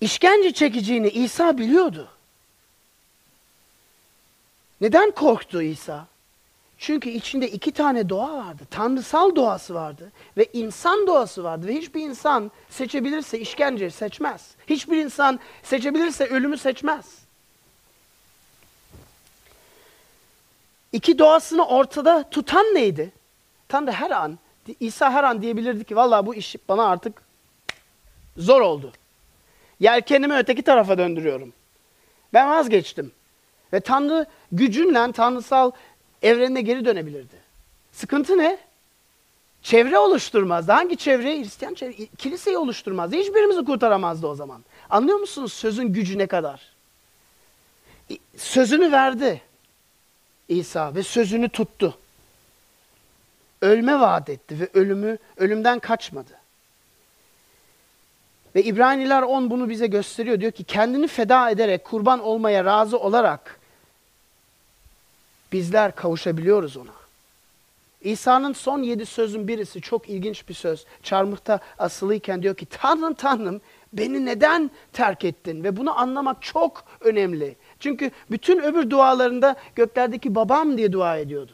İşkence 0.00 0.52
çekeceğini 0.52 1.08
İsa 1.08 1.58
biliyordu. 1.58 2.08
Neden 4.80 5.10
korktu 5.10 5.62
İsa? 5.62 6.06
Çünkü 6.82 7.10
içinde 7.10 7.50
iki 7.50 7.72
tane 7.72 8.08
doğa 8.08 8.36
vardı. 8.36 8.62
Tanrısal 8.70 9.36
doğası 9.36 9.74
vardı 9.74 10.12
ve 10.36 10.46
insan 10.52 11.06
doğası 11.06 11.44
vardı. 11.44 11.66
Ve 11.66 11.74
hiçbir 11.74 12.00
insan 12.00 12.50
seçebilirse 12.70 13.40
işkence 13.40 13.90
seçmez. 13.90 14.50
Hiçbir 14.66 14.96
insan 14.96 15.40
seçebilirse 15.62 16.26
ölümü 16.26 16.58
seçmez. 16.58 17.18
İki 20.92 21.18
doğasını 21.18 21.66
ortada 21.66 22.24
tutan 22.30 22.64
neydi? 22.64 23.12
Tanrı 23.68 23.92
her 23.92 24.10
an, 24.10 24.38
İsa 24.80 25.12
her 25.12 25.24
an 25.24 25.42
diyebilirdi 25.42 25.84
ki 25.84 25.96
vallahi 25.96 26.26
bu 26.26 26.34
iş 26.34 26.56
bana 26.68 26.88
artık 26.88 27.22
zor 28.36 28.60
oldu. 28.60 28.92
Yelkenimi 29.80 30.36
öteki 30.36 30.62
tarafa 30.62 30.98
döndürüyorum. 30.98 31.52
Ben 32.32 32.50
vazgeçtim. 32.50 33.12
Ve 33.72 33.80
Tanrı 33.80 34.26
gücünle 34.52 35.12
tanrısal 35.12 35.70
evrenine 36.22 36.62
geri 36.62 36.84
dönebilirdi. 36.84 37.36
Sıkıntı 37.92 38.38
ne? 38.38 38.58
Çevre 39.62 39.98
oluşturmazdı. 39.98 40.72
Hangi 40.72 40.96
çevre? 40.96 41.38
Hristiyan 41.38 41.74
çevre. 41.74 42.06
Kiliseyi 42.18 42.58
oluşturmazdı. 42.58 43.16
Hiçbirimizi 43.16 43.64
kurtaramazdı 43.64 44.26
o 44.26 44.34
zaman. 44.34 44.64
Anlıyor 44.90 45.18
musunuz 45.18 45.52
sözün 45.52 45.92
gücü 45.92 46.18
ne 46.18 46.26
kadar? 46.26 46.72
Sözünü 48.36 48.92
verdi 48.92 49.42
İsa 50.48 50.94
ve 50.94 51.02
sözünü 51.02 51.48
tuttu. 51.48 51.98
Ölme 53.62 54.00
vaat 54.00 54.28
etti 54.28 54.60
ve 54.60 54.68
ölümü 54.74 55.18
ölümden 55.36 55.78
kaçmadı. 55.78 56.30
Ve 58.54 58.62
İbraniler 58.62 59.22
10 59.22 59.50
bunu 59.50 59.68
bize 59.68 59.86
gösteriyor. 59.86 60.40
Diyor 60.40 60.52
ki 60.52 60.64
kendini 60.64 61.08
feda 61.08 61.50
ederek 61.50 61.84
kurban 61.84 62.20
olmaya 62.20 62.64
razı 62.64 62.98
olarak 62.98 63.60
bizler 65.52 65.94
kavuşabiliyoruz 65.94 66.76
ona. 66.76 67.02
İsa'nın 68.00 68.52
son 68.52 68.82
yedi 68.82 69.06
sözün 69.06 69.48
birisi 69.48 69.80
çok 69.80 70.08
ilginç 70.08 70.48
bir 70.48 70.54
söz. 70.54 70.86
Çarmıhta 71.02 71.60
asılıyken 71.78 72.42
diyor 72.42 72.56
ki 72.56 72.66
Tanrım 72.66 73.14
Tanrım 73.14 73.60
beni 73.92 74.26
neden 74.26 74.70
terk 74.92 75.24
ettin? 75.24 75.64
Ve 75.64 75.76
bunu 75.76 75.98
anlamak 75.98 76.42
çok 76.42 76.84
önemli. 77.00 77.56
Çünkü 77.80 78.10
bütün 78.30 78.62
öbür 78.62 78.90
dualarında 78.90 79.56
göklerdeki 79.74 80.34
babam 80.34 80.78
diye 80.78 80.92
dua 80.92 81.16
ediyordu. 81.16 81.52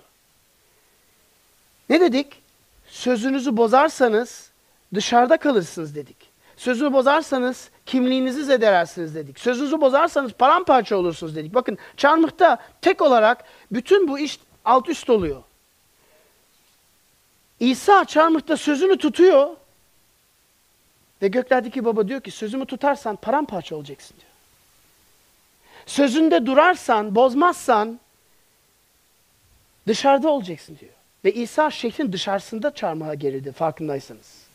Ne 1.89 2.01
dedik? 2.01 2.43
Sözünüzü 2.87 3.57
bozarsanız 3.57 4.51
dışarıda 4.95 5.37
kalırsınız 5.37 5.95
dedik. 5.95 6.17
Sözünü 6.57 6.93
bozarsanız 6.93 7.71
kimliğinizi 7.89 8.45
zedelersiniz 8.45 9.15
dedik. 9.15 9.41
Sözünüzü 9.41 9.81
bozarsanız 9.81 10.33
paramparça 10.33 10.97
olursunuz 10.97 11.37
dedik. 11.37 11.55
Bakın 11.55 11.79
çarmıhta 11.97 12.59
tek 12.83 13.03
olarak 13.03 13.45
bütün 13.73 14.09
bu 14.09 14.19
iş 14.19 14.41
alt 14.65 14.89
üst 14.89 15.11
oluyor. 15.11 15.43
İsa 17.61 18.05
çarmıhta 18.05 18.57
sözünü 18.57 18.99
tutuyor 18.99 19.57
ve 21.23 21.29
göklerdeki 21.29 21.85
baba 21.85 22.09
diyor 22.09 22.21
ki 22.21 22.31
sözümü 22.31 22.67
tutarsan 22.67 23.17
paramparça 23.17 23.77
olacaksın 23.77 24.17
diyor. 24.21 24.33
Sözünde 25.87 26.47
durarsan, 26.47 27.15
bozmazsan 27.15 28.01
dışarıda 29.87 30.29
olacaksın 30.29 30.79
diyor. 30.81 30.93
Ve 31.25 31.33
İsa 31.33 31.71
şehrin 31.71 32.13
dışarısında 32.13 32.75
çarmıha 32.75 33.15
gerildi 33.15 33.53
farkındaysanız. 33.53 34.48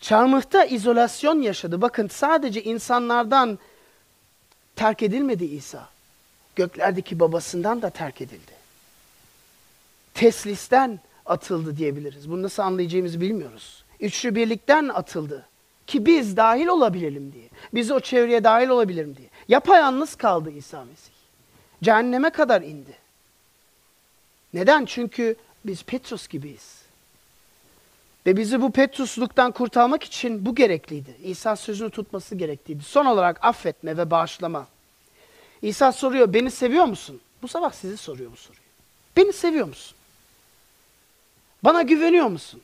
Çarmıhta 0.00 0.64
izolasyon 0.64 1.40
yaşadı. 1.40 1.82
Bakın 1.82 2.08
sadece 2.08 2.62
insanlardan 2.62 3.58
terk 4.76 5.02
edilmedi 5.02 5.44
İsa. 5.44 5.88
Göklerdeki 6.56 7.20
babasından 7.20 7.82
da 7.82 7.90
terk 7.90 8.20
edildi. 8.20 8.52
Teslisten 10.14 11.00
atıldı 11.26 11.76
diyebiliriz. 11.76 12.30
Bunu 12.30 12.42
nasıl 12.42 12.62
anlayacağımızı 12.62 13.20
bilmiyoruz. 13.20 13.84
Üçlü 14.00 14.34
birlikten 14.34 14.88
atıldı. 14.88 15.46
Ki 15.86 16.06
biz 16.06 16.36
dahil 16.36 16.66
olabilelim 16.66 17.32
diye. 17.32 17.48
Biz 17.74 17.90
o 17.90 18.00
çevreye 18.00 18.44
dahil 18.44 18.68
olabilirim 18.68 19.16
diye. 19.16 19.28
Yapayalnız 19.48 20.14
kaldı 20.14 20.50
İsa 20.50 20.84
Mesih. 20.84 21.12
Cehenneme 21.82 22.30
kadar 22.30 22.62
indi. 22.62 22.96
Neden? 24.54 24.84
Çünkü 24.84 25.36
biz 25.64 25.82
Petrus 25.82 26.28
gibiyiz. 26.28 26.75
Ve 28.26 28.36
bizi 28.36 28.62
bu 28.62 28.72
Petrusluktan 28.72 29.52
kurtarmak 29.52 30.04
için 30.04 30.46
bu 30.46 30.54
gerekliydi. 30.54 31.16
İsa 31.22 31.56
sözünü 31.56 31.90
tutması 31.90 32.34
gerekliydi. 32.34 32.82
Son 32.82 33.06
olarak 33.06 33.44
affetme 33.44 33.96
ve 33.96 34.10
bağışlama. 34.10 34.66
İsa 35.62 35.92
soruyor, 35.92 36.32
beni 36.32 36.50
seviyor 36.50 36.84
musun? 36.84 37.20
Bu 37.42 37.48
sabah 37.48 37.72
sizi 37.72 37.96
soruyor 37.96 38.32
bu 38.32 38.36
soruyu. 38.36 38.60
Beni 39.16 39.32
seviyor 39.32 39.66
musun? 39.66 39.96
Bana 41.64 41.82
güveniyor 41.82 42.26
musun? 42.26 42.62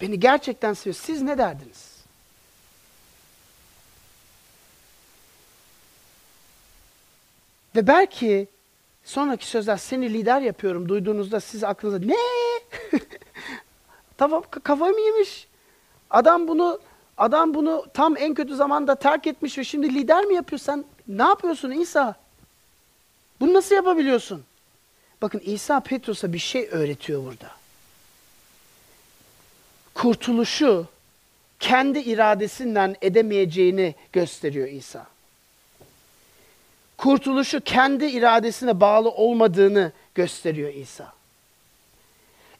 Beni 0.00 0.20
gerçekten 0.20 0.74
seviyor. 0.74 0.94
Siz 1.02 1.22
ne 1.22 1.38
derdiniz? 1.38 1.98
Ve 7.76 7.86
belki 7.86 8.48
sonraki 9.08 9.46
sözler 9.46 9.76
seni 9.76 10.14
lider 10.14 10.40
yapıyorum 10.40 10.88
duyduğunuzda 10.88 11.40
siz 11.40 11.64
aklınıza 11.64 11.98
ne? 11.98 12.16
tamam 14.16 14.42
kafayı 14.62 14.98
yemiş? 14.98 15.48
Adam 16.10 16.48
bunu 16.48 16.80
adam 17.18 17.54
bunu 17.54 17.86
tam 17.94 18.16
en 18.16 18.34
kötü 18.34 18.56
zamanda 18.56 18.94
terk 18.94 19.26
etmiş 19.26 19.58
ve 19.58 19.64
şimdi 19.64 19.94
lider 19.94 20.24
mi 20.24 20.34
yapıyor? 20.34 20.60
Sen 20.60 20.84
ne 21.08 21.22
yapıyorsun 21.22 21.70
İsa? 21.70 22.14
Bunu 23.40 23.54
nasıl 23.54 23.74
yapabiliyorsun? 23.74 24.44
Bakın 25.22 25.42
İsa 25.44 25.80
Petrus'a 25.80 26.32
bir 26.32 26.38
şey 26.38 26.68
öğretiyor 26.70 27.24
burada. 27.24 27.50
Kurtuluşu 29.94 30.86
kendi 31.60 31.98
iradesinden 31.98 32.96
edemeyeceğini 33.02 33.94
gösteriyor 34.12 34.68
İsa 34.68 35.06
kurtuluşu 36.98 37.60
kendi 37.60 38.06
iradesine 38.06 38.80
bağlı 38.80 39.10
olmadığını 39.10 39.92
gösteriyor 40.14 40.74
İsa. 40.74 41.12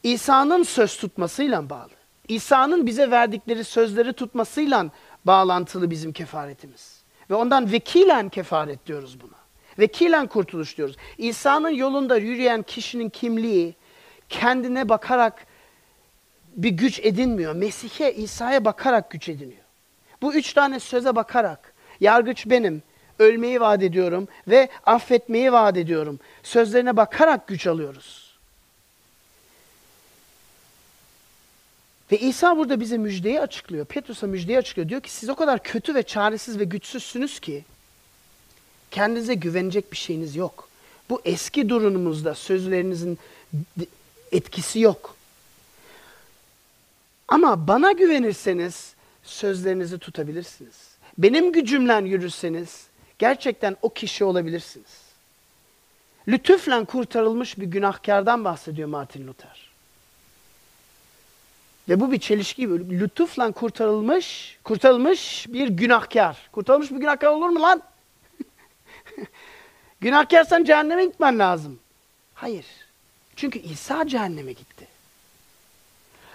İsa'nın 0.02 0.62
söz 0.62 0.96
tutmasıyla 0.96 1.70
bağlı. 1.70 1.90
İsa'nın 2.28 2.86
bize 2.86 3.10
verdikleri 3.10 3.64
sözleri 3.64 4.12
tutmasıyla 4.12 4.86
bağlantılı 5.24 5.90
bizim 5.90 6.12
kefaretimiz. 6.12 6.98
Ve 7.30 7.34
ondan 7.34 7.72
vekilen 7.72 8.28
kefaret 8.28 8.86
diyoruz 8.86 9.20
buna. 9.20 9.38
Vekilen 9.78 10.26
kurtuluş 10.26 10.76
diyoruz. 10.76 10.96
İsa'nın 11.18 11.70
yolunda 11.70 12.16
yürüyen 12.16 12.62
kişinin 12.62 13.08
kimliği 13.10 13.74
kendine 14.28 14.88
bakarak 14.88 15.46
bir 16.56 16.70
güç 16.70 17.00
edinmiyor. 17.00 17.54
Mesih'e, 17.54 18.14
İsa'ya 18.14 18.64
bakarak 18.64 19.10
güç 19.10 19.28
ediniyor. 19.28 19.62
Bu 20.22 20.34
üç 20.34 20.52
tane 20.52 20.80
söze 20.80 21.16
bakarak 21.16 21.74
yargıç 22.00 22.46
benim, 22.46 22.82
ölmeyi 23.18 23.60
vaat 23.60 23.82
ediyorum 23.82 24.28
ve 24.48 24.68
affetmeyi 24.86 25.52
vaat 25.52 25.76
ediyorum. 25.76 26.20
Sözlerine 26.42 26.96
bakarak 26.96 27.46
güç 27.46 27.66
alıyoruz. 27.66 28.28
Ve 32.12 32.18
İsa 32.18 32.56
burada 32.56 32.80
bize 32.80 32.98
müjdeyi 32.98 33.40
açıklıyor. 33.40 33.86
Petrus'a 33.86 34.26
müjdeyi 34.26 34.58
açıklıyor. 34.58 34.88
Diyor 34.88 35.00
ki 35.00 35.10
siz 35.10 35.28
o 35.28 35.34
kadar 35.34 35.62
kötü 35.62 35.94
ve 35.94 36.02
çaresiz 36.02 36.58
ve 36.58 36.64
güçsüzsünüz 36.64 37.40
ki 37.40 37.64
kendinize 38.90 39.34
güvenecek 39.34 39.92
bir 39.92 39.96
şeyiniz 39.96 40.36
yok. 40.36 40.68
Bu 41.10 41.20
eski 41.24 41.68
durumunuzda 41.68 42.34
sözlerinizin 42.34 43.18
etkisi 44.32 44.80
yok. 44.80 45.16
Ama 47.28 47.68
bana 47.68 47.92
güvenirseniz 47.92 48.94
sözlerinizi 49.22 49.98
tutabilirsiniz. 49.98 50.74
Benim 51.18 51.52
gücümle 51.52 52.08
yürürseniz 52.08 52.87
gerçekten 53.18 53.76
o 53.82 53.88
kişi 53.88 54.24
olabilirsiniz. 54.24 55.08
Lütufla 56.28 56.84
kurtarılmış 56.84 57.58
bir 57.58 57.66
günahkardan 57.66 58.44
bahsediyor 58.44 58.88
Martin 58.88 59.26
Luther. 59.26 59.68
Ve 61.88 62.00
bu 62.00 62.12
bir 62.12 62.18
çelişki. 62.18 62.68
Lütufla 62.70 63.52
kurtarılmış, 63.52 64.58
kurtarılmış 64.64 65.46
bir 65.48 65.68
günahkar. 65.68 66.48
Kurtarılmış 66.52 66.90
bir 66.90 66.96
günahkar 66.96 67.28
olur 67.28 67.48
mu 67.48 67.62
lan? 67.62 67.82
Günahkarsan 70.00 70.64
cehenneme 70.64 71.04
gitmen 71.04 71.38
lazım. 71.38 71.78
Hayır. 72.34 72.64
Çünkü 73.36 73.58
İsa 73.58 74.08
cehenneme 74.08 74.52
gitti. 74.52 74.86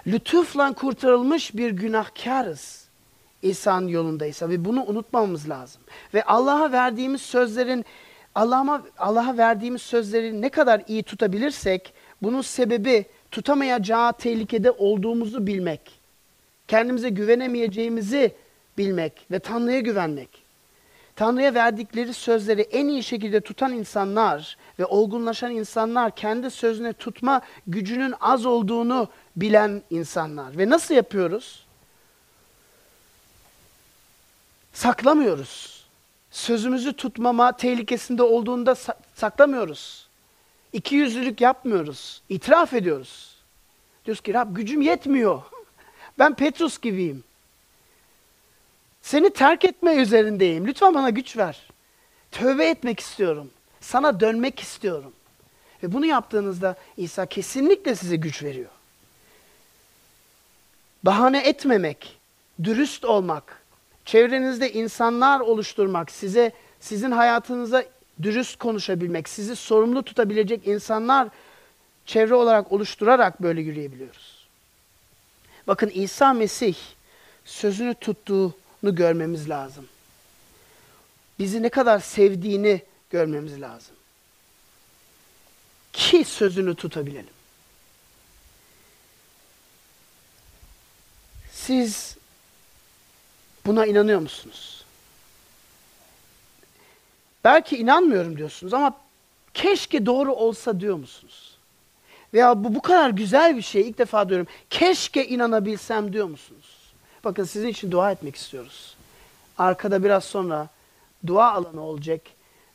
Lütufla 0.08 0.74
kurtarılmış 0.74 1.56
bir 1.56 1.72
günahkarız. 1.72 2.83
İsa'nın 3.44 3.88
yolundaysa 3.88 4.50
ve 4.50 4.66
bunu 4.66 4.84
unutmamamız 4.86 5.50
lazım. 5.50 5.82
Ve 6.14 6.24
Allah'a 6.24 6.72
verdiğimiz 6.72 7.22
sözlerin 7.22 7.86
Allah'a 8.36 8.82
Allah'a 8.98 9.38
verdiğimiz 9.38 9.82
sözleri 9.82 10.42
ne 10.42 10.50
kadar 10.50 10.82
iyi 10.88 11.04
tutabilirsek 11.04 11.94
bunun 12.22 12.42
sebebi 12.42 13.06
tutamayacağı 13.32 14.14
tehlikede 14.14 14.72
olduğumuzu 14.72 15.48
bilmek. 15.48 15.82
Kendimize 16.68 17.10
güvenemeyeceğimizi 17.10 18.36
bilmek 18.78 19.26
ve 19.32 19.40
Tanrı'ya 19.40 19.80
güvenmek. 19.80 20.44
Tanrı'ya 21.16 21.54
verdikleri 21.54 22.14
sözleri 22.14 22.62
en 22.62 22.88
iyi 22.88 23.04
şekilde 23.04 23.42
tutan 23.42 23.74
insanlar 23.74 24.58
ve 24.80 24.86
olgunlaşan 24.86 25.52
insanlar 25.52 26.16
kendi 26.16 26.52
sözüne 26.52 26.94
tutma 26.94 27.42
gücünün 27.68 28.14
az 28.22 28.46
olduğunu 28.46 29.08
bilen 29.36 29.82
insanlar. 29.90 30.58
Ve 30.58 30.70
nasıl 30.70 30.96
yapıyoruz? 30.96 31.63
Saklamıyoruz. 34.74 35.84
Sözümüzü 36.32 36.94
tutmama 36.94 37.58
tehlikesinde 37.58 38.24
olduğunda 38.24 38.72
sa- 38.72 38.96
saklamıyoruz. 39.16 40.08
İki 40.74 40.96
yüzlülük 40.96 41.42
yapmıyoruz. 41.42 42.22
İtiraf 42.30 42.74
ediyoruz. 42.74 43.36
Diyoruz 44.06 44.22
ki 44.22 44.34
Rab 44.34 44.56
gücüm 44.56 44.82
yetmiyor. 44.82 45.42
Ben 46.20 46.36
Petrus 46.36 46.80
gibiyim. 46.82 47.24
Seni 49.02 49.30
terk 49.34 49.66
etme 49.66 49.96
üzerindeyim. 49.96 50.68
Lütfen 50.68 50.94
bana 50.94 51.10
güç 51.10 51.38
ver. 51.38 51.68
Tövbe 52.32 52.70
etmek 52.70 53.00
istiyorum. 53.00 53.52
Sana 53.82 54.20
dönmek 54.20 54.60
istiyorum. 54.60 55.14
Ve 55.84 55.94
bunu 55.94 56.06
yaptığınızda 56.06 56.76
İsa 56.98 57.26
kesinlikle 57.26 57.96
size 57.96 58.16
güç 58.16 58.44
veriyor. 58.44 58.70
Bahane 61.04 61.40
etmemek, 61.48 62.18
dürüst 62.64 63.06
olmak, 63.06 63.63
çevrenizde 64.06 64.74
insanlar 64.74 65.40
oluşturmak, 65.40 66.12
size 66.12 66.52
sizin 66.80 67.12
hayatınıza 67.12 67.86
dürüst 68.22 68.60
konuşabilmek, 68.60 69.30
sizi 69.30 69.56
sorumlu 69.56 70.04
tutabilecek 70.04 70.68
insanlar 70.68 71.28
çevre 72.06 72.36
olarak 72.36 72.72
oluşturarak 72.72 73.42
böyle 73.42 73.62
yürüyebiliyoruz. 73.62 74.48
Bakın 75.68 75.92
İsa 75.94 76.34
Mesih 76.34 76.76
sözünü 77.46 77.96
tuttuğunu 77.96 78.96
görmemiz 78.96 79.50
lazım. 79.50 79.88
Bizi 81.40 81.62
ne 81.62 81.70
kadar 81.70 82.00
sevdiğini 82.00 82.82
görmemiz 83.10 83.62
lazım. 83.62 83.96
Ki 85.94 86.24
sözünü 86.24 86.76
tutabilelim. 86.76 87.34
Siz 91.52 92.18
buna 93.66 93.86
inanıyor 93.86 94.20
musunuz? 94.20 94.86
Belki 97.44 97.78
inanmıyorum 97.78 98.38
diyorsunuz 98.38 98.74
ama 98.74 98.98
keşke 99.54 100.06
doğru 100.06 100.34
olsa 100.34 100.80
diyor 100.80 100.96
musunuz? 100.96 101.58
Veya 102.34 102.64
bu 102.64 102.76
bu 102.76 102.82
kadar 102.82 103.10
güzel 103.10 103.58
bir 103.58 103.62
şey 103.62 103.82
ilk 103.82 103.98
defa 103.98 104.30
diyorum. 104.30 104.48
Keşke 104.70 105.28
inanabilsem 105.28 106.14
diyor 106.14 106.28
musunuz? 106.28 106.94
Bakın 107.24 107.44
sizin 107.44 107.68
için 107.68 107.92
dua 107.92 108.12
etmek 108.12 108.36
istiyoruz. 108.36 108.96
Arkada 109.58 110.04
biraz 110.04 110.24
sonra 110.24 110.68
dua 111.28 111.52
alanı 111.54 111.82
olacak 111.82 112.22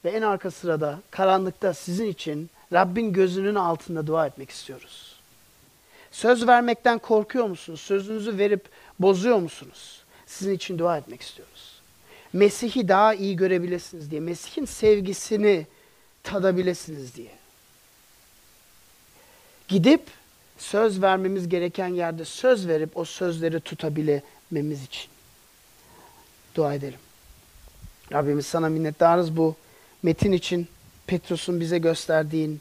ve 0.05 0.11
en 0.11 0.22
arka 0.22 0.51
sırada 0.51 0.99
karanlıkta 1.11 1.74
sizin 1.74 2.07
için 2.07 2.51
Rabbin 2.72 3.12
gözünün 3.12 3.55
altında 3.55 4.07
dua 4.07 4.26
etmek 4.26 4.51
istiyoruz. 4.51 5.18
Söz 6.11 6.47
vermekten 6.47 6.99
korkuyor 6.99 7.47
musunuz? 7.47 7.80
Sözünüzü 7.80 8.39
verip 8.39 8.68
bozuyor 8.99 9.39
musunuz? 9.39 10.03
Sizin 10.28 10.52
için 10.52 10.78
dua 10.78 10.98
etmek 10.98 11.22
istiyoruz. 11.22 11.80
Mesih'i 12.32 12.88
daha 12.88 13.14
iyi 13.14 13.36
görebilirsiniz 13.36 14.10
diye, 14.10 14.20
Mesih'in 14.20 14.64
sevgisini 14.64 15.66
tadabilirsiniz 16.22 17.14
diye. 17.14 17.30
Gidip 19.68 20.02
söz 20.58 21.02
vermemiz 21.02 21.48
gereken 21.48 21.88
yerde 21.88 22.24
söz 22.24 22.68
verip 22.68 22.96
o 22.96 23.04
sözleri 23.04 23.60
tutabilmemiz 23.60 24.84
için. 24.84 25.10
Dua 26.54 26.74
edelim. 26.74 26.98
Rabbimiz 28.12 28.46
sana 28.46 28.68
minnettarız 28.68 29.36
bu 29.36 29.56
metin 30.02 30.32
için, 30.32 30.68
Petrus'un 31.06 31.60
bize 31.60 31.78
gösterdiğin 31.78 32.60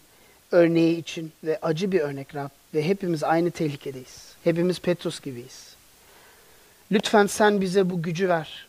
örneği 0.51 0.97
için 0.97 1.31
ve 1.43 1.59
acı 1.61 1.91
bir 1.91 1.99
örnek 1.99 2.35
Rab. 2.35 2.49
Ve 2.73 2.87
hepimiz 2.87 3.23
aynı 3.23 3.51
tehlikedeyiz. 3.51 4.33
Hepimiz 4.43 4.79
Petrus 4.79 5.19
gibiyiz. 5.19 5.76
Lütfen 6.91 7.27
sen 7.27 7.61
bize 7.61 7.89
bu 7.89 8.01
gücü 8.01 8.29
ver. 8.29 8.67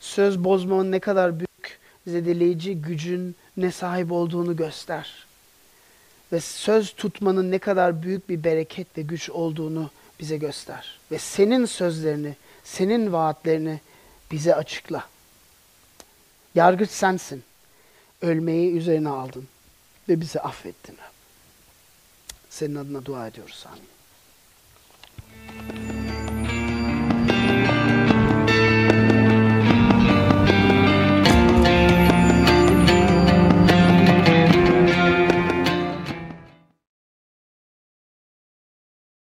Söz 0.00 0.44
bozmanın 0.44 0.92
ne 0.92 1.00
kadar 1.00 1.38
büyük 1.38 1.78
zedeleyici 2.06 2.82
gücün 2.82 3.36
ne 3.56 3.70
sahip 3.70 4.12
olduğunu 4.12 4.56
göster. 4.56 5.26
Ve 6.32 6.40
söz 6.40 6.92
tutmanın 6.92 7.50
ne 7.50 7.58
kadar 7.58 8.02
büyük 8.02 8.28
bir 8.28 8.44
bereket 8.44 8.98
ve 8.98 9.02
güç 9.02 9.30
olduğunu 9.30 9.90
bize 10.20 10.36
göster. 10.36 10.98
Ve 11.10 11.18
senin 11.18 11.66
sözlerini, 11.66 12.36
senin 12.64 13.12
vaatlerini 13.12 13.80
bize 14.30 14.54
açıkla. 14.54 15.08
Yargıç 16.54 16.90
sensin. 16.90 17.42
Ölmeyi 18.22 18.72
üzerine 18.72 19.08
aldın 19.08 19.48
ve 20.08 20.20
bizi 20.20 20.40
affettin. 20.40 20.96
Senin 22.50 22.74
adına 22.74 23.04
dua 23.04 23.26
ediyoruz. 23.28 23.66
Amin. 23.68 23.94